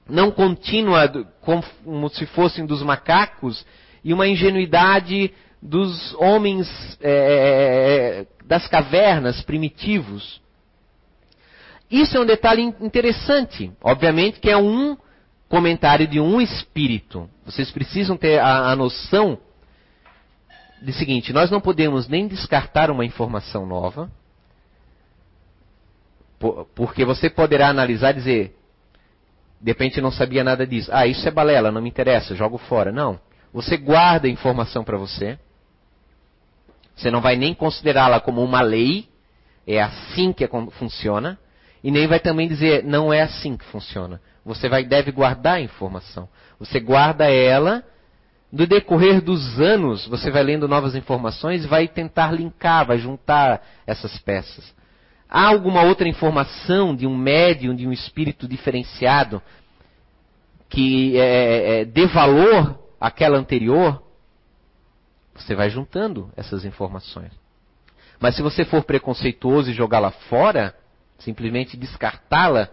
[0.09, 1.07] não contínua,
[1.39, 3.63] como se fossem dos macacos,
[4.03, 6.67] e uma ingenuidade dos homens
[6.99, 10.41] é, é, é das cavernas primitivos.
[11.91, 13.71] Isso é um detalhe interessante.
[13.83, 14.97] Obviamente que é um
[15.49, 17.29] comentário de um espírito.
[17.45, 19.37] Vocês precisam ter a, a noção
[20.81, 24.11] de seguinte: nós não podemos nem descartar uma informação nova,
[26.75, 28.55] porque você poderá analisar e dizer,
[29.59, 30.89] de repente não sabia nada disso.
[30.93, 32.91] Ah, isso é balela, não me interessa, jogo fora.
[32.91, 33.19] Não.
[33.53, 35.39] Você guarda a informação para você.
[36.95, 39.07] Você não vai nem considerá-la como uma lei.
[39.65, 41.39] É assim que funciona.
[41.83, 44.21] E nem vai também dizer, não é assim que funciona.
[44.45, 46.27] Você vai, deve guardar a informação.
[46.59, 47.83] Você guarda ela,
[48.51, 53.61] no decorrer dos anos, você vai lendo novas informações e vai tentar linkar, vai juntar
[53.85, 54.73] essas peças.
[55.29, 59.41] Há alguma outra informação de um médium, de um espírito diferenciado,
[60.69, 64.01] que é, é, é dê valor àquela anterior?
[65.35, 67.31] Você vai juntando essas informações.
[68.19, 70.73] Mas se você for preconceituoso e jogá-la fora,
[71.19, 72.69] simplesmente descartá-la,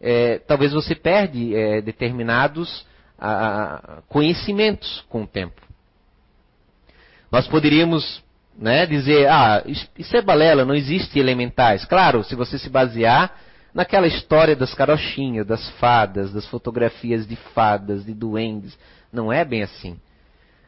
[0.00, 2.86] é, talvez você perde é, determinados
[3.18, 5.60] a, conhecimentos com o tempo.
[7.30, 8.22] Nós poderíamos
[8.58, 9.62] né, dizer, ah,
[9.96, 11.84] isso é balela, não existe elementais.
[11.84, 13.34] Claro, se você se basear
[13.72, 18.76] naquela história das carochinhas, das fadas, das fotografias de fadas, de duendes,
[19.12, 19.98] não é bem assim.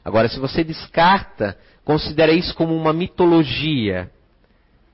[0.04, 4.10] Agora, se você descarta, considera isso como uma mitologia,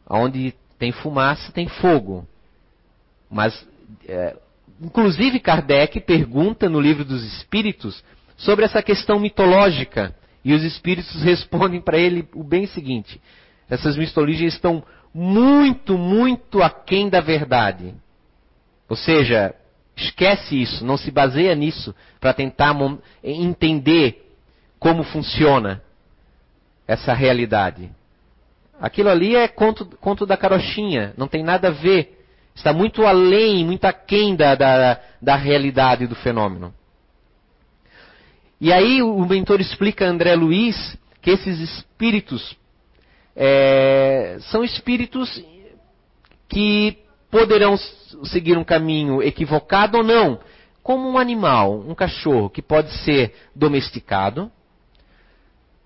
[0.08, 2.26] onde tem fumaça, tem fogo.
[3.30, 3.68] Mas,
[4.08, 4.34] é,
[4.80, 8.02] inclusive, Kardec pergunta no livro dos Espíritos
[8.38, 10.16] sobre essa questão mitológica.
[10.42, 13.20] E os Espíritos respondem para ele o bem seguinte:
[13.68, 14.82] essas mitologias estão
[15.14, 17.94] muito, muito aquém da verdade.
[18.88, 19.54] Ou seja,
[19.94, 22.74] esquece isso, não se baseia nisso para tentar
[23.22, 24.34] entender
[24.78, 25.82] como funciona
[26.88, 27.90] essa realidade.
[28.80, 32.18] Aquilo ali é conto, conto da carochinha, não tem nada a ver.
[32.54, 36.72] Está muito além, muito aquém da, da, da realidade do fenômeno.
[38.60, 42.56] E aí o mentor explica a André Luiz que esses espíritos
[43.36, 45.42] é, são espíritos
[46.48, 46.98] que
[47.30, 47.76] poderão
[48.24, 50.40] seguir um caminho equivocado ou não,
[50.82, 54.50] como um animal, um cachorro que pode ser domesticado,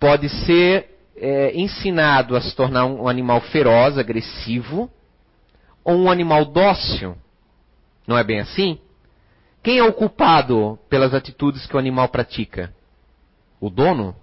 [0.00, 4.90] pode ser é, ensinado a se tornar um animal feroz, agressivo,
[5.84, 7.16] ou um animal dócil.
[8.06, 8.78] Não é bem assim?
[9.62, 12.72] Quem é o culpado pelas atitudes que o animal pratica?
[13.60, 14.14] O dono?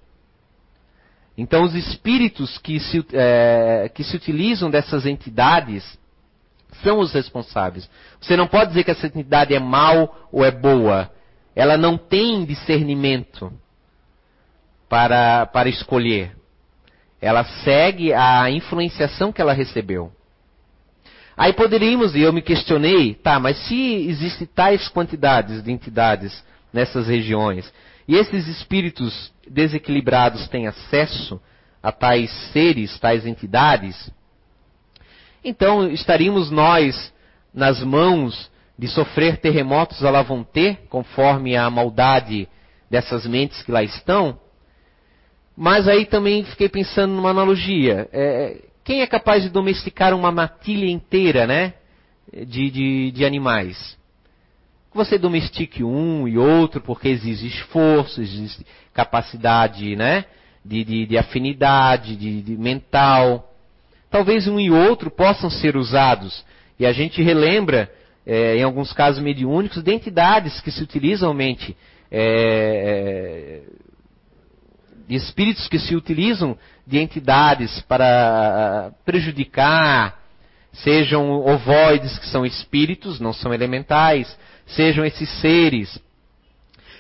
[1.38, 5.98] Então, os espíritos que se, é, que se utilizam dessas entidades
[6.84, 7.90] são os responsáveis.
[8.20, 11.12] Você não pode dizer que essa entidade é mal ou é boa.
[11.56, 13.52] Ela não tem discernimento
[14.88, 16.36] para, para escolher.
[17.22, 20.12] Ela segue a influenciação que ela recebeu.
[21.38, 27.08] Aí poderíamos, e eu me questionei, tá, mas se existem tais quantidades de entidades nessas
[27.08, 27.72] regiões,
[28.08, 31.40] e esses espíritos desequilibrados têm acesso
[31.82, 34.12] a tais seres, tais entidades,
[35.44, 37.14] então estaríamos nós
[37.54, 42.48] nas mãos de sofrer terremotos a lá vão ter, conforme a maldade
[42.90, 44.40] dessas mentes que lá estão?
[45.64, 48.10] Mas aí também fiquei pensando numa analogia.
[48.12, 51.76] É, quem é capaz de domesticar uma matilha inteira, né?
[52.34, 53.96] De, de, de animais?
[54.92, 60.26] Você domestique um e outro porque exige esforço, existe capacidade, né?
[60.66, 63.54] De, de, de afinidade, de, de mental.
[64.10, 66.44] Talvez um e outro possam ser usados.
[66.80, 67.88] E a gente relembra,
[68.26, 71.78] é, em alguns casos mediúnicos, de entidades que se utilizam mente.
[72.10, 73.81] É, é
[75.12, 80.18] de espíritos que se utilizam de entidades para prejudicar,
[80.72, 84.34] sejam ovoides, que são espíritos, não são elementais,
[84.66, 86.00] sejam esses seres.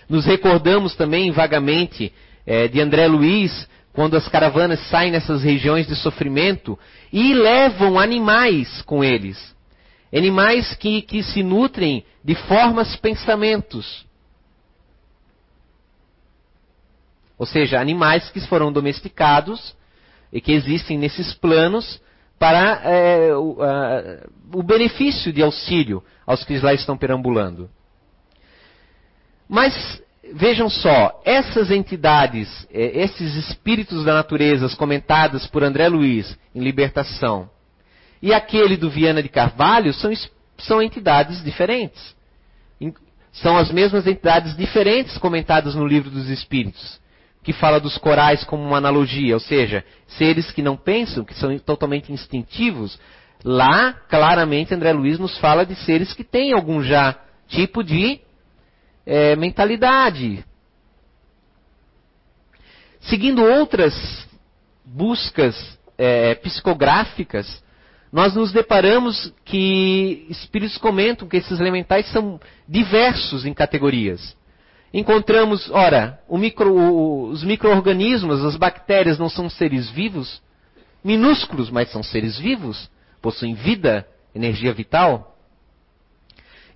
[0.10, 2.12] Nos recordamos também vagamente
[2.45, 6.78] é, de André Luiz, quando as caravanas saem nessas regiões de sofrimento
[7.13, 9.56] e levam animais com eles.
[10.13, 14.06] Animais que, que se nutrem de formas pensamentos.
[17.41, 19.75] Ou seja, animais que foram domesticados
[20.32, 21.99] e que existem nesses planos
[22.38, 27.67] para é, o, a, o benefício de auxílio aos que lá estão perambulando.
[29.49, 29.73] Mas
[30.36, 37.49] vejam só, essas entidades, é, esses espíritos da natureza comentados por André Luiz em Libertação,
[38.21, 40.13] e aquele do Viana de Carvalho são,
[40.60, 42.15] são entidades diferentes.
[43.32, 47.00] São as mesmas entidades diferentes comentadas no livro dos Espíritos
[47.44, 51.58] que fala dos corais como uma analogia, ou seja, seres que não pensam, que são
[51.60, 53.00] totalmente instintivos.
[53.44, 57.17] Lá, claramente, André Luiz nos fala de seres que têm algum já
[57.48, 58.19] tipo de
[59.06, 60.46] é, mentalidade.
[63.02, 64.27] Seguindo outras
[64.85, 67.63] buscas é, psicográficas,
[68.12, 74.35] nós nos deparamos que espíritos comentam que esses elementais são diversos em categorias
[74.94, 80.42] encontramos, ora, micro, os micro-organismos, as bactérias não são seres vivos?
[81.04, 82.89] Minúsculos, mas são seres vivos?
[83.21, 85.35] Possuem vida, energia vital?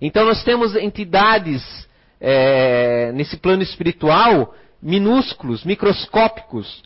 [0.00, 1.88] Então nós temos entidades
[2.20, 6.82] é, nesse plano espiritual minúsculos, microscópicos.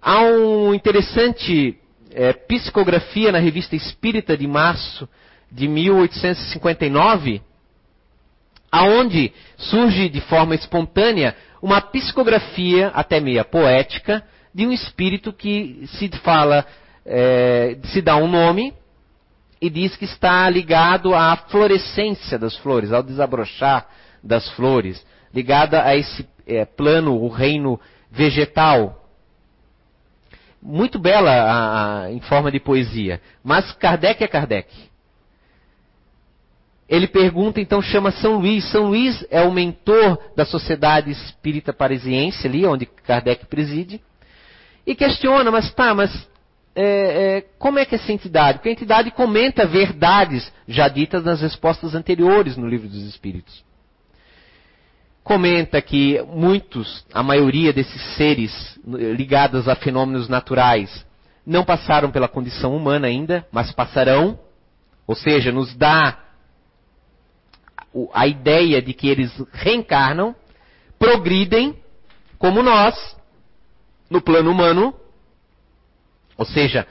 [0.00, 1.78] Há um interessante
[2.10, 5.08] é, psicografia na revista Espírita de março
[5.50, 7.42] de 1859,
[8.70, 14.22] aonde surge de forma espontânea uma psicografia até meia poética
[14.54, 16.64] de um espírito que se fala,
[17.04, 18.72] é, se dá um nome
[19.60, 23.86] e diz que está ligado à florescência das flores, ao desabrochar
[24.22, 25.04] das flores,
[25.34, 29.04] ligada a esse é, plano, o reino vegetal.
[30.62, 34.68] Muito bela a, a, em forma de poesia, mas Kardec é Kardec.
[36.88, 38.64] Ele pergunta, então chama São Luís.
[38.70, 44.00] São Luís é o mentor da Sociedade Espírita Parisiense, ali onde Kardec preside,
[44.86, 46.28] e questiona, mas tá, mas
[46.76, 48.58] é, é, como é que essa entidade?
[48.58, 53.64] Porque a entidade comenta verdades já ditas nas respostas anteriores no Livro dos Espíritos.
[55.24, 61.04] Comenta que muitos, a maioria desses seres ligados a fenômenos naturais,
[61.44, 64.38] não passaram pela condição humana ainda, mas passarão.
[65.04, 66.25] Ou seja, nos dá
[68.12, 70.34] a ideia de que eles reencarnam,
[70.98, 71.76] progridem,
[72.38, 72.94] como nós,
[74.10, 74.94] no plano humano.
[76.36, 76.86] Ou seja,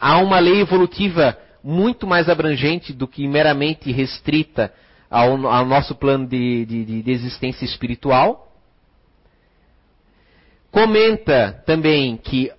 [0.00, 4.72] há uma lei evolutiva muito mais abrangente do que meramente restrita
[5.10, 8.52] ao, ao nosso plano de, de, de existência espiritual.
[10.70, 12.50] Comenta também que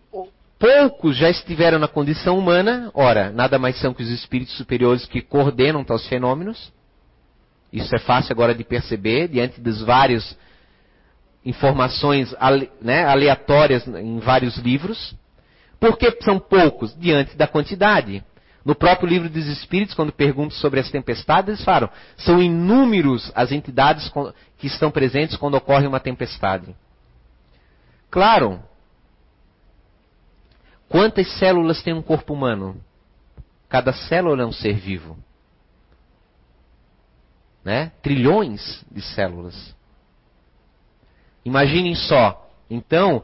[0.60, 5.22] poucos já estiveram na condição humana, ora, nada mais são que os espíritos superiores que
[5.22, 6.72] coordenam tais fenômenos.
[7.72, 10.38] Isso é fácil agora de perceber, diante das várias
[11.46, 12.36] informações
[12.82, 15.16] né, aleatórias em vários livros.
[15.80, 16.94] Por que são poucos?
[16.96, 18.24] Diante da quantidade.
[18.64, 23.52] No próprio livro dos Espíritos, quando perguntam sobre as tempestades, eles falam: são inúmeros as
[23.52, 24.12] entidades
[24.58, 26.76] que estão presentes quando ocorre uma tempestade.
[28.12, 28.62] Claro.
[30.88, 32.76] Quantas células tem um corpo humano?
[33.70, 35.18] Cada célula é um ser vivo
[37.64, 37.92] né?
[38.02, 39.76] trilhões de células.
[41.44, 42.50] Imaginem só.
[42.70, 43.24] Então,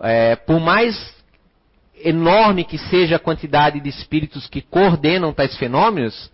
[0.00, 1.14] é, por mais
[1.96, 6.30] enorme que seja a quantidade de espíritos que coordenam tais fenômenos,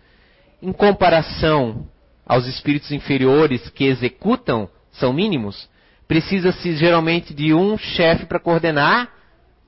[0.61, 1.87] em comparação
[2.25, 5.69] aos espíritos inferiores que executam, são mínimos,
[6.07, 9.09] precisa-se geralmente de um chefe para coordenar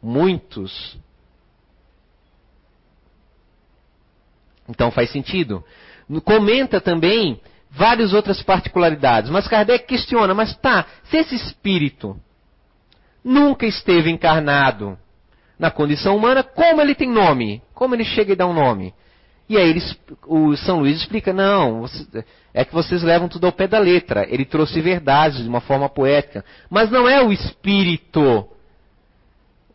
[0.02, 0.98] muitos.
[4.68, 5.64] Então faz sentido
[6.24, 7.40] comenta também
[7.70, 9.30] várias outras particularidades.
[9.30, 12.16] Mas Kardec questiona, mas tá, se esse espírito
[13.24, 14.98] nunca esteve encarnado
[15.58, 17.62] na condição humana, como ele tem nome?
[17.74, 18.94] Como ele chega e dá um nome?
[19.48, 21.86] E aí eles, o São Luís explica, não,
[22.54, 24.26] é que vocês levam tudo ao pé da letra.
[24.30, 26.46] Ele trouxe verdades de uma forma poética.
[26.70, 28.48] Mas não é o espírito,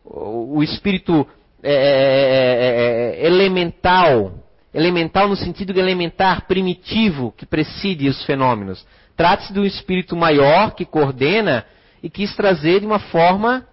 [0.03, 1.27] o espírito
[1.61, 4.33] é, é, é, elemental
[4.79, 8.85] elemental no sentido de elementar, primitivo, que preside os fenômenos.
[9.15, 11.65] Trata-se de um espírito maior que coordena
[12.01, 13.67] e quis trazer de uma forma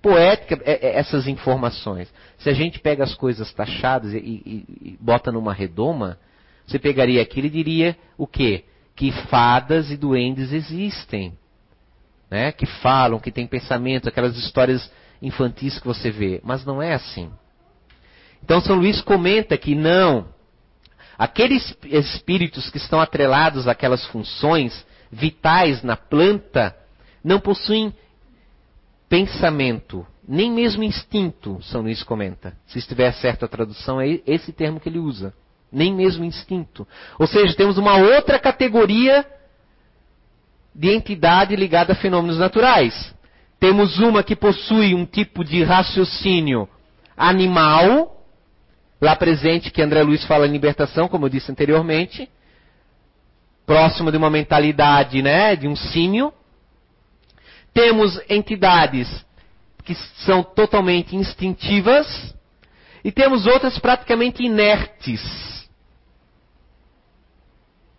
[0.00, 2.12] poética é, é, essas informações.
[2.38, 6.18] Se a gente pega as coisas taxadas e, e, e bota numa redoma,
[6.64, 8.64] você pegaria aquilo e diria o quê?
[8.94, 11.36] Que fadas e duendes existem.
[12.30, 12.52] Né?
[12.52, 14.88] Que falam, que têm pensamentos, aquelas histórias
[15.20, 16.40] infantis que você vê.
[16.44, 17.30] Mas não é assim.
[18.42, 20.28] Então São Luís comenta que não,
[21.18, 26.76] aqueles espíritos que estão atrelados àquelas funções vitais na planta
[27.22, 27.94] não possuem
[29.08, 32.56] pensamento, nem mesmo instinto, São Luís comenta.
[32.66, 35.32] Se estiver certa a tradução, é esse termo que ele usa.
[35.70, 36.86] Nem mesmo instinto.
[37.18, 39.24] Ou seja, temos uma outra categoria
[40.74, 43.14] de entidade ligada a fenômenos naturais.
[43.58, 46.68] Temos uma que possui um tipo de raciocínio
[47.16, 48.15] animal,
[49.00, 52.28] lá presente que André Luiz fala em libertação, como eu disse anteriormente,
[53.66, 56.32] próximo de uma mentalidade, né, de um símio.
[57.74, 59.24] Temos entidades
[59.84, 59.94] que
[60.24, 62.34] são totalmente instintivas
[63.04, 65.22] e temos outras praticamente inertes.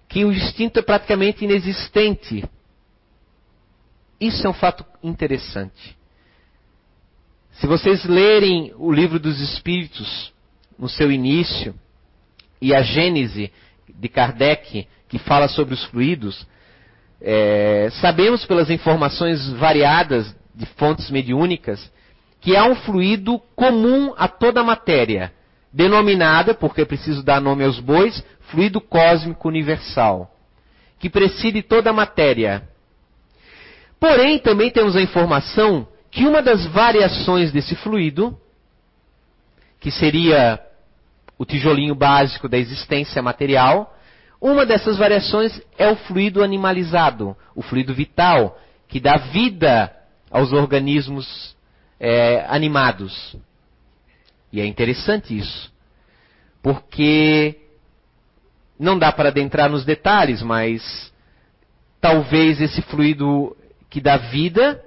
[0.09, 2.43] Que o instinto é praticamente inexistente.
[4.19, 5.97] Isso é um fato interessante.
[7.53, 10.33] Se vocês lerem o livro dos Espíritos,
[10.77, 11.73] no seu início,
[12.61, 13.51] e a Gênese
[13.87, 16.45] de Kardec, que fala sobre os fluidos,
[17.21, 21.91] é, sabemos pelas informações variadas de fontes mediúnicas
[22.39, 25.33] que há um fluido comum a toda a matéria,
[25.73, 30.31] denominada, porque é preciso dar nome aos bois, fluido cósmico universal,
[30.99, 32.67] que preside toda a matéria.
[33.99, 38.37] Porém, também temos a informação que uma das variações desse fluido,
[39.79, 40.59] que seria
[41.37, 43.95] o tijolinho básico da existência material,
[44.41, 49.91] uma dessas variações é o fluido animalizado, o fluido vital, que dá vida
[50.31, 51.55] aos organismos
[51.99, 53.35] é, animados.
[54.51, 55.71] E é interessante isso,
[56.61, 57.59] porque
[58.79, 61.11] não dá para adentrar nos detalhes, mas
[61.99, 63.55] talvez esse fluido
[63.89, 64.83] que dá vida,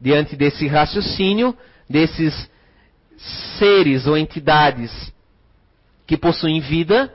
[0.00, 1.56] diante desse raciocínio,
[1.88, 2.50] desses
[3.58, 5.12] seres ou entidades
[6.10, 7.14] que possuem vida,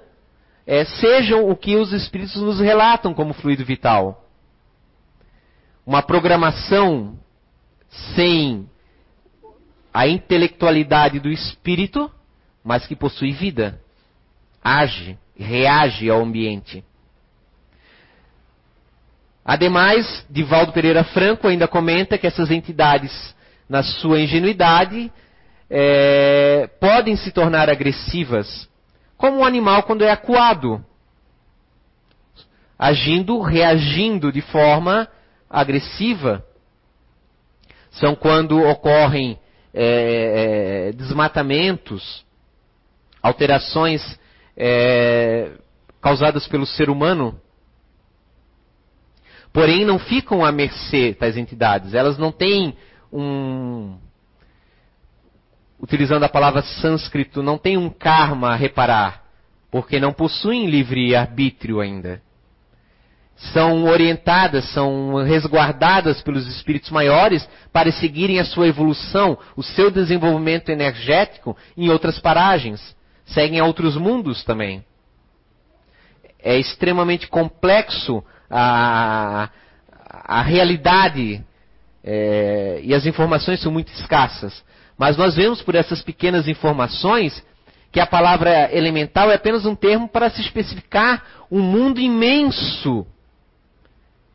[0.65, 4.23] é, sejam o que os espíritos nos relatam como fluido vital.
[5.85, 7.19] Uma programação
[8.15, 8.69] sem
[9.93, 12.09] a intelectualidade do espírito,
[12.63, 13.81] mas que possui vida,
[14.63, 16.81] age, reage ao ambiente.
[19.43, 23.35] Ademais, Divaldo Pereira Franco ainda comenta que essas entidades,
[23.67, 25.11] na sua ingenuidade,
[25.69, 28.73] é, podem se tornar agressivas
[29.17, 30.83] como um animal quando é acuado,
[32.77, 35.07] agindo, reagindo de forma
[35.49, 36.45] agressiva.
[37.91, 39.39] São quando ocorrem
[39.73, 42.25] é, é, desmatamentos,
[43.21, 44.19] alterações
[44.57, 45.51] é,
[46.01, 47.39] causadas pelo ser humano.
[49.53, 51.93] Porém, não ficam à mercê tais entidades.
[51.93, 52.75] Elas não têm
[53.11, 53.97] um,
[55.85, 59.21] utilizando a palavra sânscrito, não tem um karma a reparar,
[59.69, 62.23] porque não possuem livre arbítrio ainda.
[63.53, 70.69] São orientadas, são resguardadas pelos espíritos maiores para seguirem a sua evolução, o seu desenvolvimento
[70.69, 72.95] energético em outras paragens.
[73.27, 74.83] Seguem a outros mundos também.
[76.39, 79.49] É extremamente complexo a,
[79.99, 81.45] a realidade
[82.03, 84.63] é, e as informações são muito escassas.
[84.97, 87.43] Mas nós vemos por essas pequenas informações
[87.91, 93.05] que a palavra elemental é apenas um termo para se especificar um mundo imenso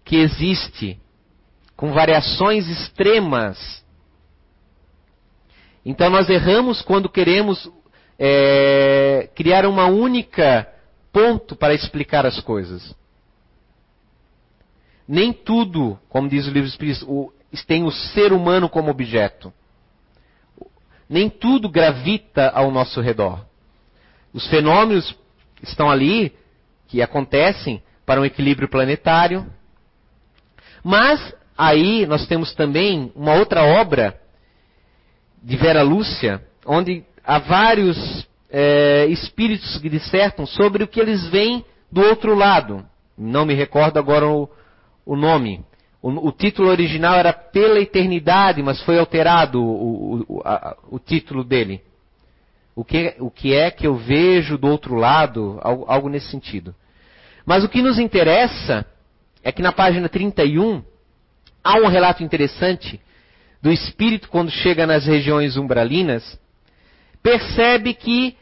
[0.05, 0.99] que existe,
[1.77, 3.85] com variações extremas.
[5.85, 7.71] Então nós erramos quando queremos
[8.19, 10.69] é, criar uma única
[11.13, 12.95] ponto para explicar as coisas.
[15.09, 17.07] Nem tudo, como diz o livro espírita,
[17.67, 19.53] tem o ser humano como objeto
[21.11, 23.45] nem tudo gravita ao nosso redor.
[24.33, 25.13] Os fenômenos
[25.61, 26.33] estão ali,
[26.87, 29.45] que acontecem para um equilíbrio planetário.
[30.85, 34.21] Mas aí nós temos também uma outra obra
[35.43, 41.65] de Vera Lúcia, onde há vários é, espíritos que dissertam sobre o que eles veem
[41.91, 42.87] do outro lado.
[43.19, 44.49] Não me recordo agora o,
[45.05, 45.65] o nome.
[46.03, 51.45] O, o, título original era Pela Eternidade, mas foi alterado o, o, a, o título
[51.45, 51.83] dele.
[52.75, 55.59] O que, o que é que eu vejo do outro lado?
[55.61, 56.75] Algo, algo nesse sentido.
[57.45, 58.87] Mas o que nos interessa
[59.43, 60.83] é que na página 31
[61.63, 63.01] há um relato interessante
[63.61, 66.39] do espírito quando chega nas regiões umbralinas,
[67.23, 68.37] percebe que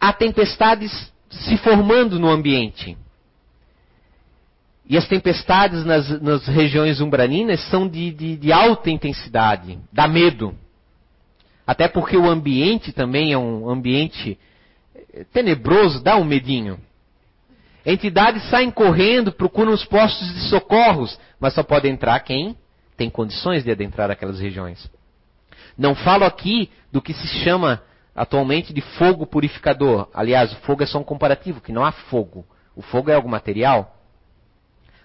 [0.00, 2.96] há tempestades se formando no ambiente.
[4.90, 10.52] E as tempestades nas, nas regiões umbraninas são de, de, de, alta intensidade, dá medo.
[11.64, 14.36] Até porque o ambiente também é um ambiente
[15.14, 16.76] eh, tenebroso, dá um medinho.
[17.86, 22.56] Entidades saem correndo, procuram os postos de socorros, mas só pode entrar quem
[22.96, 24.90] tem condições de adentrar aquelas regiões.
[25.78, 27.80] Não falo aqui do que se chama
[28.12, 30.08] atualmente de fogo purificador.
[30.12, 32.44] Aliás, o fogo é só um comparativo, que não há fogo.
[32.74, 33.99] O fogo é algo material.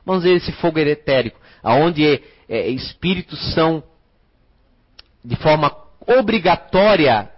[0.06, 3.84] Vamos ver esse fogo etérico, aonde é, é, espíritos são
[5.24, 5.76] de forma
[6.06, 7.32] obrigatória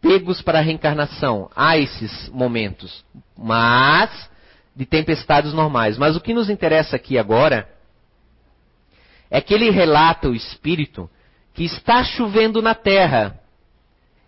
[0.00, 1.48] pegos para a reencarnação.
[1.54, 3.04] Há esses momentos,
[3.38, 4.28] mas
[4.74, 5.96] de tempestades normais.
[5.96, 7.68] Mas o que nos interessa aqui agora
[9.30, 11.08] é que ele relata o espírito
[11.54, 13.40] que está chovendo na terra.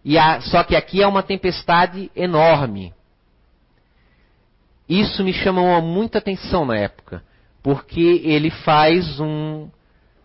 [0.05, 2.95] E há, só que aqui é uma tempestade enorme.
[4.89, 7.23] Isso me chamou muita atenção na época
[7.63, 9.69] porque ele faz um,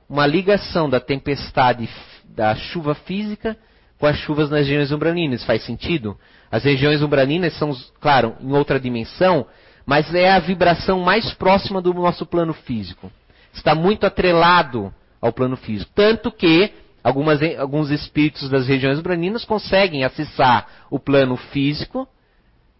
[0.09, 1.89] uma ligação da tempestade,
[2.25, 3.57] da chuva física
[3.99, 5.43] com as chuvas nas regiões umbralinas.
[5.45, 6.17] Faz sentido?
[6.51, 9.45] As regiões umbralinas são, claro, em outra dimensão,
[9.85, 13.11] mas é a vibração mais próxima do nosso plano físico.
[13.53, 15.91] Está muito atrelado ao plano físico.
[15.95, 16.71] Tanto que
[17.03, 22.07] algumas, alguns espíritos das regiões umbralinas conseguem acessar o plano físico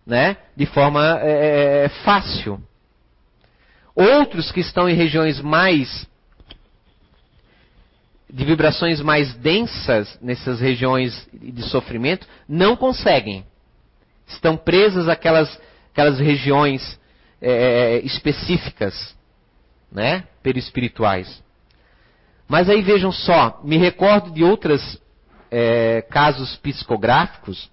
[0.05, 2.61] né, de forma é, fácil.
[3.95, 6.07] Outros que estão em regiões mais
[8.33, 13.45] de vibrações mais densas nessas regiões de sofrimento não conseguem.
[14.25, 16.99] Estão presas àquelas, aquelas regiões
[17.39, 19.15] é, específicas,
[19.91, 21.43] né, perispirituais.
[22.47, 24.99] Mas aí vejam só, me recordo de outros
[25.51, 27.69] é, casos psicográficos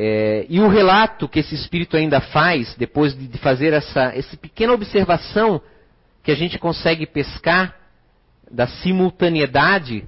[0.00, 4.72] é, e o relato que esse espírito ainda faz, depois de, fazer essa, essa pequena
[4.72, 5.60] observação
[6.22, 7.74] que a gente consegue pescar
[8.48, 10.04] da simultaneidade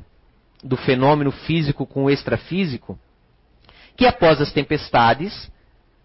[0.62, 2.96] do fenômeno físico com o extrafísico,
[3.96, 5.50] que após as tempestades,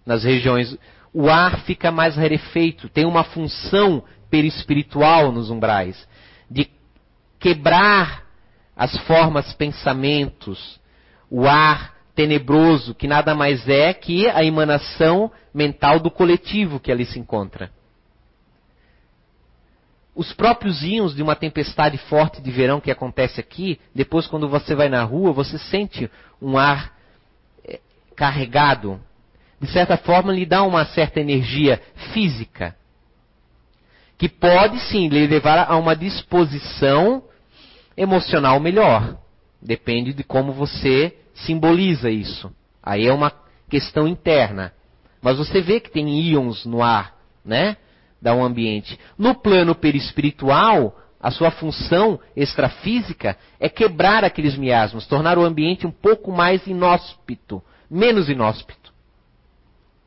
[0.03, 0.75] nas regiões,
[1.13, 6.07] o ar fica mais rarefeito, tem uma função perispiritual nos umbrais,
[6.49, 6.71] de
[7.39, 8.23] quebrar
[8.75, 10.79] as formas pensamentos,
[11.29, 17.05] o ar tenebroso, que nada mais é que a emanação mental do coletivo que ali
[17.05, 17.69] se encontra.
[20.15, 24.73] Os próprios íons de uma tempestade forte de verão que acontece aqui, depois quando você
[24.73, 26.09] vai na rua, você sente
[26.41, 26.93] um ar
[27.65, 27.81] eh,
[28.15, 29.01] carregado.
[29.59, 31.81] De certa forma, lhe dá uma certa energia
[32.13, 32.73] física.
[34.17, 37.23] Que pode sim lhe levar a uma disposição
[37.97, 39.17] emocional melhor.
[39.61, 42.51] Depende de como você simboliza isso.
[42.81, 43.31] Aí é uma
[43.69, 44.73] questão interna.
[45.21, 47.77] Mas você vê que tem íons no ar, né?
[48.21, 48.99] Da um ambiente.
[49.17, 55.91] No plano perispiritual, a sua função extrafísica é quebrar aqueles miasmas, tornar o ambiente um
[55.91, 58.93] pouco mais inóspito, menos inóspito.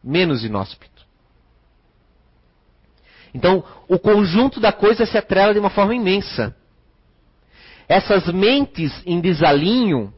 [0.03, 1.07] Menos inóspito.
[3.35, 6.57] Então, o conjunto da coisa se atrela de uma forma imensa.
[7.89, 10.15] Essas mentes em desalinho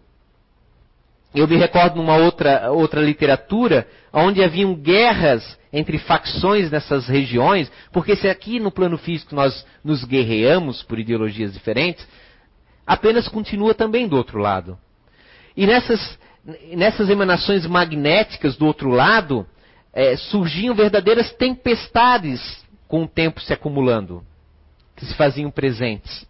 [1.34, 8.16] eu me recordo numa outra, outra literatura, onde haviam guerras entre facções nessas regiões, porque
[8.16, 12.06] se aqui no plano físico nós nos guerreamos por ideologias diferentes,
[12.84, 14.76] apenas continua também do outro lado.
[15.56, 16.18] E nessas,
[16.72, 19.46] nessas emanações magnéticas do outro lado,
[19.92, 24.24] é, surgiam verdadeiras tempestades com o tempo se acumulando,
[24.96, 26.26] que se faziam presentes.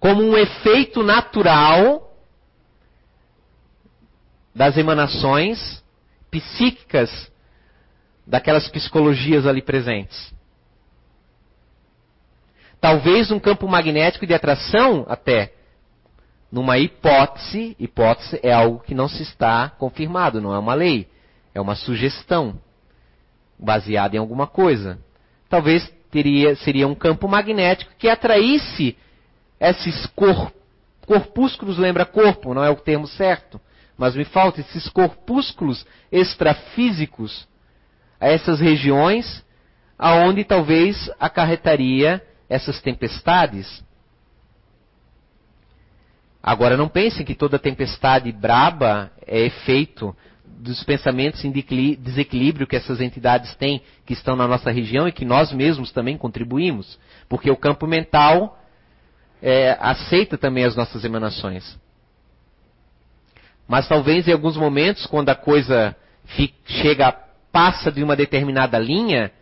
[0.00, 2.05] Como um efeito natural
[4.56, 5.84] das emanações
[6.30, 7.30] psíquicas
[8.26, 10.34] daquelas psicologias ali presentes.
[12.80, 15.52] Talvez um campo magnético de atração até
[16.50, 21.06] numa hipótese, hipótese é algo que não se está confirmado, não é uma lei,
[21.54, 22.58] é uma sugestão
[23.58, 24.98] baseada em alguma coisa.
[25.50, 28.96] Talvez teria, seria um campo magnético que atraísse
[29.60, 30.50] esses cor,
[31.04, 33.60] corpúsculos, lembra corpo, não é o termo certo,
[33.96, 37.48] mas me faltam esses corpúsculos extrafísicos
[38.20, 39.44] a essas regiões
[39.98, 43.84] aonde talvez acarretaria essas tempestades.
[46.42, 53.00] Agora não pensem que toda tempestade braba é efeito dos pensamentos em desequilíbrio que essas
[53.00, 57.56] entidades têm que estão na nossa região e que nós mesmos também contribuímos, porque o
[57.56, 58.58] campo mental
[59.42, 61.78] é, aceita também as nossas emanações.
[63.66, 67.12] Mas talvez em alguns momentos, quando a coisa fica, chega,
[67.50, 69.32] passa de uma determinada linha,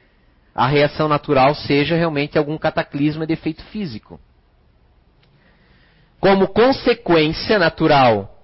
[0.54, 4.20] a reação natural seja realmente algum cataclisma de efeito físico.
[6.20, 8.38] Como consequência natural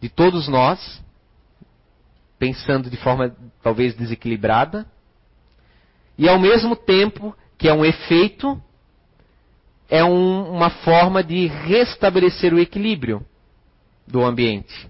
[0.00, 1.02] de todos nós,
[2.38, 4.86] pensando de forma talvez desequilibrada,
[6.16, 8.60] e ao mesmo tempo que é um efeito
[9.88, 13.24] é um, uma forma de restabelecer o equilíbrio
[14.06, 14.88] do ambiente.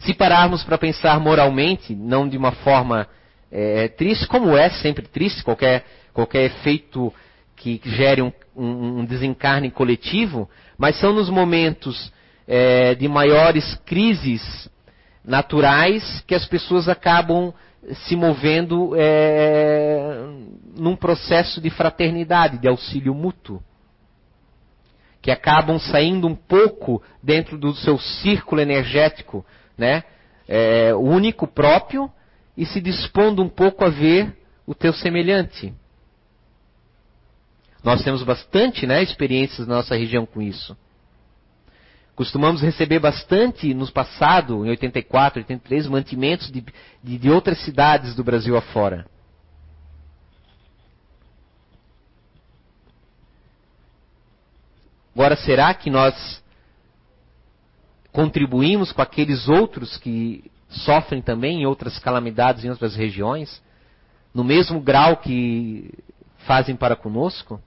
[0.00, 3.08] Se pararmos para pensar moralmente, não de uma forma
[3.50, 7.12] é, triste, como é sempre triste, qualquer, qualquer efeito
[7.56, 12.12] que gere um, um, um desencarne coletivo, mas são nos momentos
[12.46, 14.70] é, de maiores crises
[15.24, 17.52] naturais que as pessoas acabam
[18.06, 20.26] se movendo é,
[20.76, 23.62] num processo de fraternidade, de auxílio mútuo.
[25.20, 29.44] Que acabam saindo um pouco dentro do seu círculo energético,
[29.76, 30.04] né?
[30.46, 32.10] É, único, próprio,
[32.56, 35.72] e se dispondo um pouco a ver o teu semelhante.
[37.82, 40.76] Nós temos bastante né, experiências na nossa região com isso.
[42.18, 46.64] Costumamos receber bastante no passado, em 84, 83, mantimentos de,
[47.00, 49.06] de, de outras cidades do Brasil afora.
[55.14, 56.42] Agora, será que nós
[58.10, 63.62] contribuímos com aqueles outros que sofrem também em outras calamidades em outras regiões,
[64.34, 65.94] no mesmo grau que
[66.38, 67.62] fazem para conosco?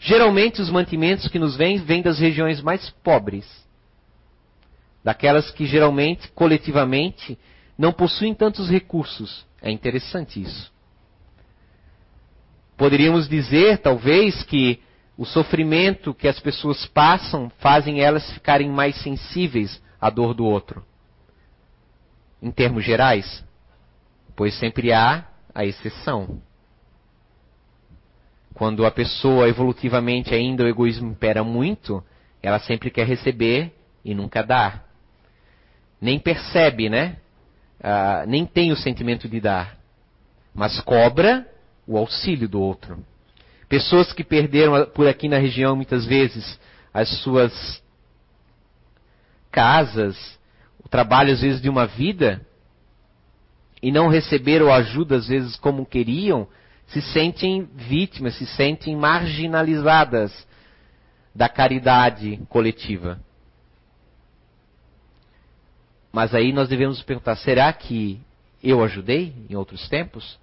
[0.00, 3.67] Geralmente os mantimentos que nos vêm vêm das regiões mais pobres,
[5.08, 7.38] daquelas que geralmente, coletivamente,
[7.78, 9.46] não possuem tantos recursos.
[9.62, 10.70] É interessante isso.
[12.76, 14.82] Poderíamos dizer, talvez, que
[15.16, 20.84] o sofrimento que as pessoas passam fazem elas ficarem mais sensíveis à dor do outro.
[22.42, 23.42] Em termos gerais,
[24.36, 26.42] pois sempre há a exceção.
[28.52, 32.04] Quando a pessoa evolutivamente ainda o egoísmo impera muito,
[32.42, 33.72] ela sempre quer receber
[34.04, 34.87] e nunca dar.
[36.00, 37.16] Nem percebe, né?
[37.82, 39.76] Ah, nem tem o sentimento de dar,
[40.54, 41.46] mas cobra
[41.86, 43.04] o auxílio do outro.
[43.68, 46.58] Pessoas que perderam por aqui na região muitas vezes
[46.92, 47.82] as suas
[49.50, 50.16] casas,
[50.84, 52.40] o trabalho às vezes de uma vida,
[53.82, 56.48] e não receberam ajuda às vezes como queriam,
[56.88, 60.46] se sentem vítimas, se sentem marginalizadas
[61.34, 63.20] da caridade coletiva.
[66.12, 68.20] Mas aí nós devemos perguntar: será que
[68.62, 70.38] eu ajudei em outros tempos?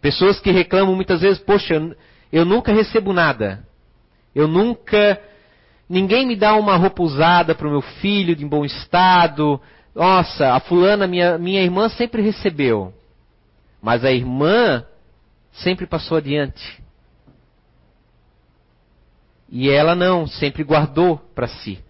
[0.00, 1.94] Pessoas que reclamam muitas vezes: poxa,
[2.32, 3.64] eu nunca recebo nada.
[4.34, 5.20] Eu nunca.
[5.88, 9.60] Ninguém me dá uma roupa usada para o meu filho de bom estado.
[9.94, 12.94] Nossa, a fulana, minha, minha irmã, sempre recebeu.
[13.82, 14.84] Mas a irmã
[15.52, 16.80] sempre passou adiante.
[19.48, 21.82] E ela não, sempre guardou para si.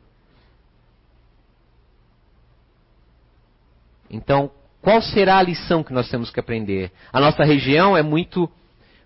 [4.10, 4.50] Então,
[4.82, 6.90] qual será a lição que nós temos que aprender?
[7.12, 8.50] A nossa região é muito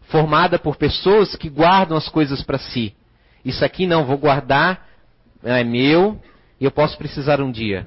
[0.03, 2.95] formada por pessoas que guardam as coisas para si.
[3.45, 4.89] Isso aqui não, vou guardar,
[5.43, 6.21] é meu
[6.59, 7.87] e eu posso precisar um dia.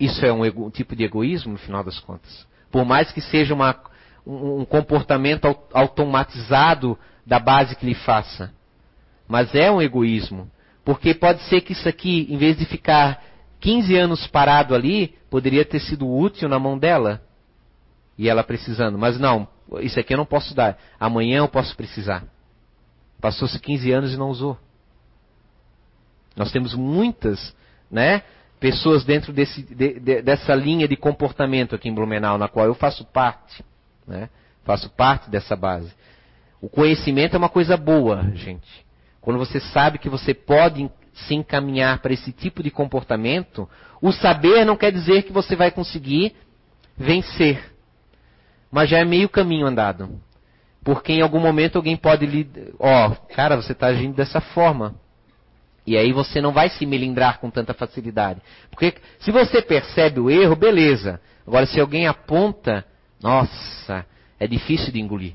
[0.00, 2.46] Isso é um, um tipo de egoísmo, no final das contas.
[2.70, 3.76] Por mais que seja uma,
[4.26, 8.52] um, um comportamento automatizado da base que lhe faça.
[9.26, 10.50] Mas é um egoísmo.
[10.84, 13.22] Porque pode ser que isso aqui, em vez de ficar
[13.60, 17.22] 15 anos parado ali, poderia ter sido útil na mão dela
[18.16, 18.98] e ela precisando.
[18.98, 19.48] Mas não,
[19.80, 20.78] isso aqui eu não posso dar.
[20.98, 22.24] Amanhã eu posso precisar.
[23.20, 24.56] Passou-se 15 anos e não usou.
[26.36, 27.54] Nós temos muitas,
[27.90, 28.22] né,
[28.60, 32.74] pessoas dentro desse, de, de, dessa linha de comportamento aqui em Blumenau, na qual eu
[32.74, 33.64] faço parte,
[34.06, 34.28] né?
[34.64, 35.92] Faço parte dessa base.
[36.60, 38.86] O conhecimento é uma coisa boa, gente.
[39.20, 40.90] Quando você sabe que você pode
[41.26, 43.68] se encaminhar para esse tipo de comportamento,
[44.00, 46.34] o saber não quer dizer que você vai conseguir
[46.96, 47.78] vencer
[48.70, 50.20] mas já é meio caminho andado.
[50.84, 52.48] Porque em algum momento alguém pode lhe.
[52.78, 54.94] Ó, oh, cara, você está agindo dessa forma.
[55.86, 58.40] E aí você não vai se melindrar com tanta facilidade.
[58.70, 61.20] Porque se você percebe o erro, beleza.
[61.46, 62.84] Agora, se alguém aponta,
[63.22, 64.04] nossa,
[64.38, 65.34] é difícil de engolir.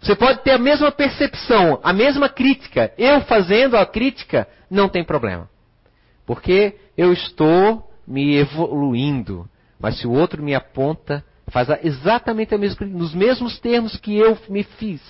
[0.00, 2.92] Você pode ter a mesma percepção, a mesma crítica.
[2.96, 5.48] Eu fazendo a crítica, não tem problema.
[6.24, 9.48] Porque eu estou me evoluindo.
[9.78, 14.38] Mas se o outro me aponta, faz exatamente a mesma, nos mesmos termos que eu
[14.48, 15.02] me fiz.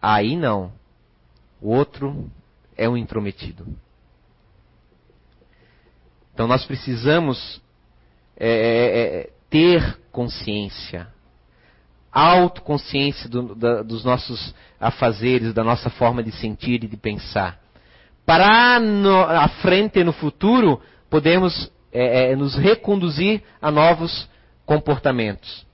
[0.00, 0.72] Aí não.
[1.60, 2.30] O outro
[2.76, 3.66] é um intrometido.
[6.32, 7.60] Então nós precisamos
[8.36, 11.08] é, é, é ter consciência,
[12.12, 17.58] autoconsciência do, da, dos nossos afazeres, da nossa forma de sentir e de pensar.
[18.24, 24.28] Para no, à frente no futuro, podemos é, é, nos reconduzir a novos
[24.66, 25.66] comportamentos.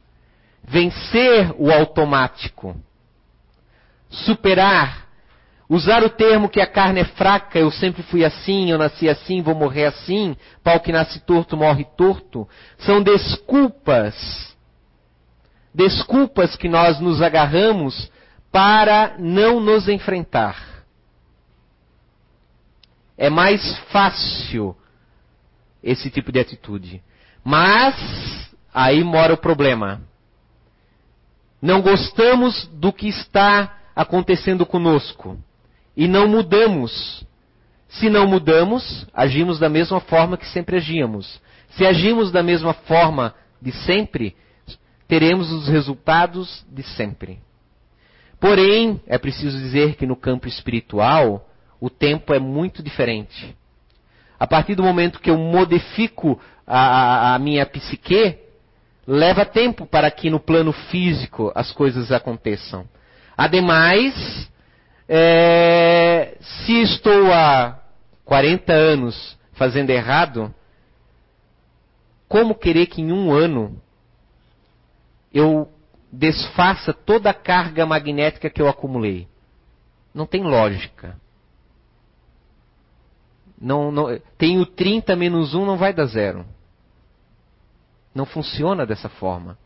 [0.62, 2.76] Vencer o automático.
[4.08, 5.04] Superar.
[5.68, 9.40] Usar o termo que a carne é fraca, eu sempre fui assim, eu nasci assim,
[9.42, 12.46] vou morrer assim, pau que nasce torto morre torto,
[12.78, 14.53] são desculpas.
[15.74, 18.10] Desculpas que nós nos agarramos
[18.52, 20.84] para não nos enfrentar.
[23.18, 24.76] É mais fácil
[25.82, 27.02] esse tipo de atitude.
[27.44, 27.94] Mas
[28.74, 30.02] Aí mora o problema.
[31.62, 35.38] Não gostamos do que está acontecendo conosco
[35.96, 37.24] e não mudamos.
[37.88, 41.40] Se não mudamos, agimos da mesma forma que sempre agíamos.
[41.70, 44.34] Se agimos da mesma forma de sempre,
[45.06, 47.38] teremos os resultados de sempre.
[48.40, 51.48] Porém, é preciso dizer que no campo espiritual,
[51.80, 53.56] o tempo é muito diferente.
[54.38, 58.38] A partir do momento que eu modifico a, a, a minha psique,
[59.06, 62.86] leva tempo para que no plano físico as coisas aconteçam.
[63.36, 64.50] Ademais,
[65.08, 67.78] é, Se estou há
[68.24, 70.52] 40 anos fazendo errado,
[72.28, 73.80] como querer que em um ano
[75.34, 75.68] eu
[76.12, 79.26] desfaça toda a carga magnética que eu acumulei?
[80.14, 81.20] Não tem lógica.
[83.60, 86.46] Não, não, tenho 30 menos 1 não vai dar zero.
[88.14, 89.58] Não funciona dessa forma.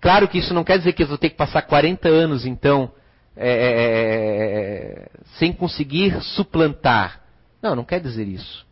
[0.00, 2.90] Claro que isso não quer dizer que eu vou ter que passar 40 anos, então,
[3.36, 7.22] é, é, é, sem conseguir suplantar.
[7.62, 8.66] Não, não quer dizer isso.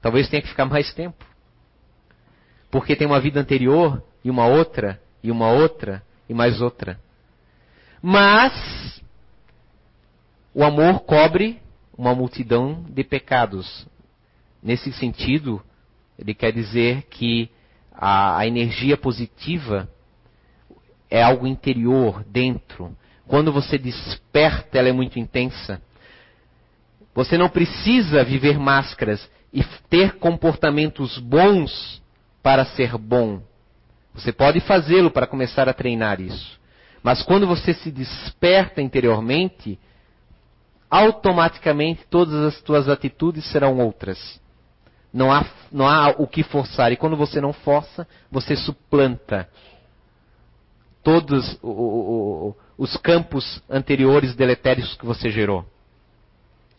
[0.00, 1.24] Talvez tenha que ficar mais tempo.
[2.70, 6.98] Porque tem uma vida anterior, e uma outra, e uma outra, e mais outra.
[8.02, 9.02] Mas,
[10.54, 11.60] o amor cobre
[11.96, 13.86] uma multidão de pecados.
[14.62, 15.62] Nesse sentido,
[16.18, 17.50] ele quer dizer que
[17.92, 19.88] a, a energia positiva
[21.10, 22.96] é algo interior, dentro.
[23.26, 25.80] Quando você desperta, ela é muito intensa.
[27.14, 32.02] Você não precisa viver máscaras e ter comportamentos bons
[32.42, 33.40] para ser bom.
[34.14, 36.58] Você pode fazê-lo para começar a treinar isso.
[37.02, 39.78] Mas quando você se desperta interiormente,
[40.88, 44.40] automaticamente todas as tuas atitudes serão outras.
[45.12, 46.92] Não há, não há o que forçar.
[46.92, 49.48] E quando você não força, você suplanta
[51.02, 51.58] todos
[52.78, 55.66] os campos anteriores deletérios que você gerou.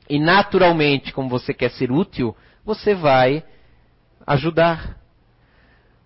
[0.10, 3.44] E naturalmente, como você quer ser útil, você vai
[4.26, 4.98] ajudar.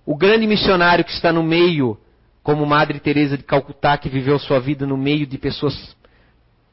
[0.10, 1.95] O grande missionário que está no meio,
[2.41, 5.95] como Madre Teresa de Calcutá, que viveu sua vida no meio de pessoas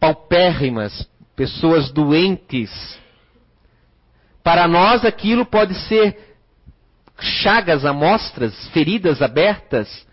[0.01, 1.07] paupérrimas,
[1.37, 2.71] pessoas doentes,
[4.43, 6.17] para nós aquilo pode ser
[7.21, 10.07] chagas, amostras, feridas abertas.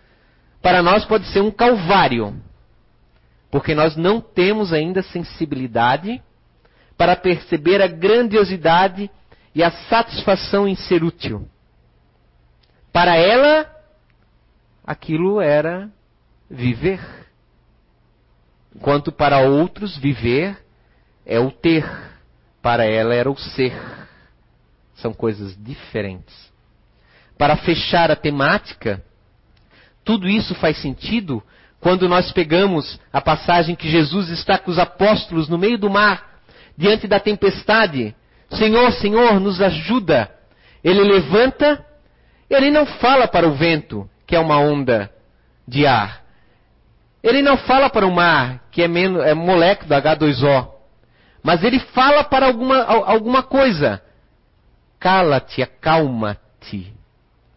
[0.60, 2.36] Para nós pode ser um calvário.
[3.50, 6.22] Porque nós não temos ainda sensibilidade
[6.94, 9.10] para perceber a grandiosidade
[9.54, 11.48] e a satisfação em ser útil.
[12.94, 13.68] Para ela,
[14.86, 15.90] aquilo era
[16.48, 17.00] viver.
[18.72, 20.56] Enquanto para outros, viver
[21.26, 21.84] é o ter.
[22.62, 23.74] Para ela era o ser.
[24.94, 26.52] São coisas diferentes.
[27.36, 29.04] Para fechar a temática,
[30.04, 31.42] tudo isso faz sentido
[31.80, 36.38] quando nós pegamos a passagem que Jesus está com os apóstolos no meio do mar,
[36.78, 38.14] diante da tempestade.
[38.50, 40.32] Senhor, Senhor, nos ajuda.
[40.84, 41.84] Ele levanta,
[42.48, 45.10] ele não fala para o vento, que é uma onda
[45.66, 46.22] de ar.
[47.22, 50.68] Ele não fala para o mar, que é, é molécula H2O.
[51.42, 54.02] Mas ele fala para alguma, alguma coisa
[54.98, 56.94] cala-te, acalma-te,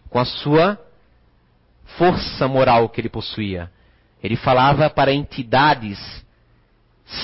[0.09, 0.77] com a sua
[1.97, 3.71] força moral que ele possuía.
[4.21, 5.97] Ele falava para entidades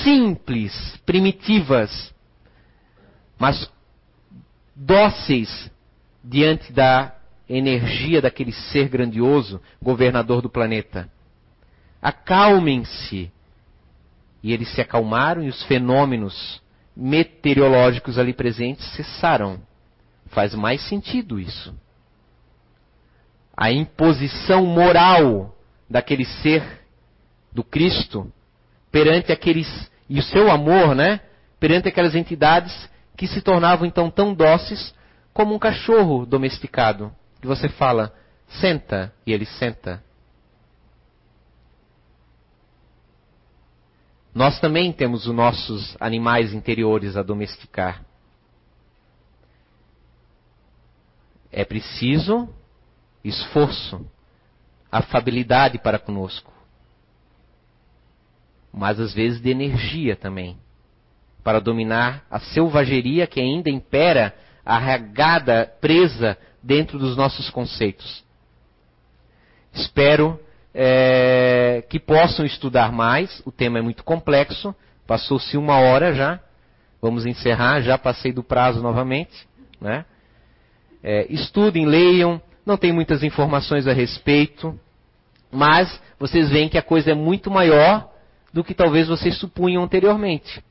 [0.02, 0.72] simples,
[1.04, 2.14] primitivas,
[3.38, 3.70] mas
[4.74, 5.70] dóceis
[6.22, 7.13] diante da
[7.48, 11.08] energia daquele ser grandioso, governador do planeta.
[12.00, 13.30] Acalmem-se.
[14.42, 16.62] E eles se acalmaram e os fenômenos
[16.96, 19.60] meteorológicos ali presentes cessaram.
[20.26, 21.74] Faz mais sentido isso.
[23.56, 25.56] A imposição moral
[25.88, 26.84] daquele ser
[27.52, 28.30] do Cristo
[28.90, 31.20] perante aqueles e o seu amor, né?
[31.58, 34.94] Perante aquelas entidades que se tornavam então tão dóceis
[35.32, 37.12] como um cachorro domesticado.
[37.44, 38.10] Que você fala,
[38.58, 40.02] senta, e ele senta.
[44.34, 48.02] Nós também temos os nossos animais interiores a domesticar.
[51.52, 52.48] É preciso
[53.22, 54.10] esforço,
[54.90, 56.50] afabilidade para conosco.
[58.72, 60.56] Mas às vezes de energia também.
[61.42, 64.34] Para dominar a selvageria que ainda impera,
[64.64, 68.24] arragada, presa dentro dos nossos conceitos.
[69.72, 70.40] Espero
[70.72, 73.42] é, que possam estudar mais.
[73.44, 74.74] O tema é muito complexo.
[75.06, 76.40] Passou-se uma hora já.
[77.02, 77.82] Vamos encerrar.
[77.82, 79.46] Já passei do prazo novamente.
[79.80, 80.06] Né?
[81.02, 84.78] É, estudem, leiam, não tem muitas informações a respeito,
[85.52, 88.10] mas vocês veem que a coisa é muito maior
[88.52, 90.64] do que talvez vocês supunham anteriormente.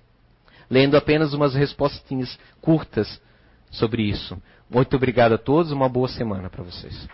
[0.72, 3.22] Lendo apenas umas respostinhas curtas
[3.70, 4.42] sobre isso.
[4.70, 7.08] Muito obrigado a todos, uma boa semana para vocês.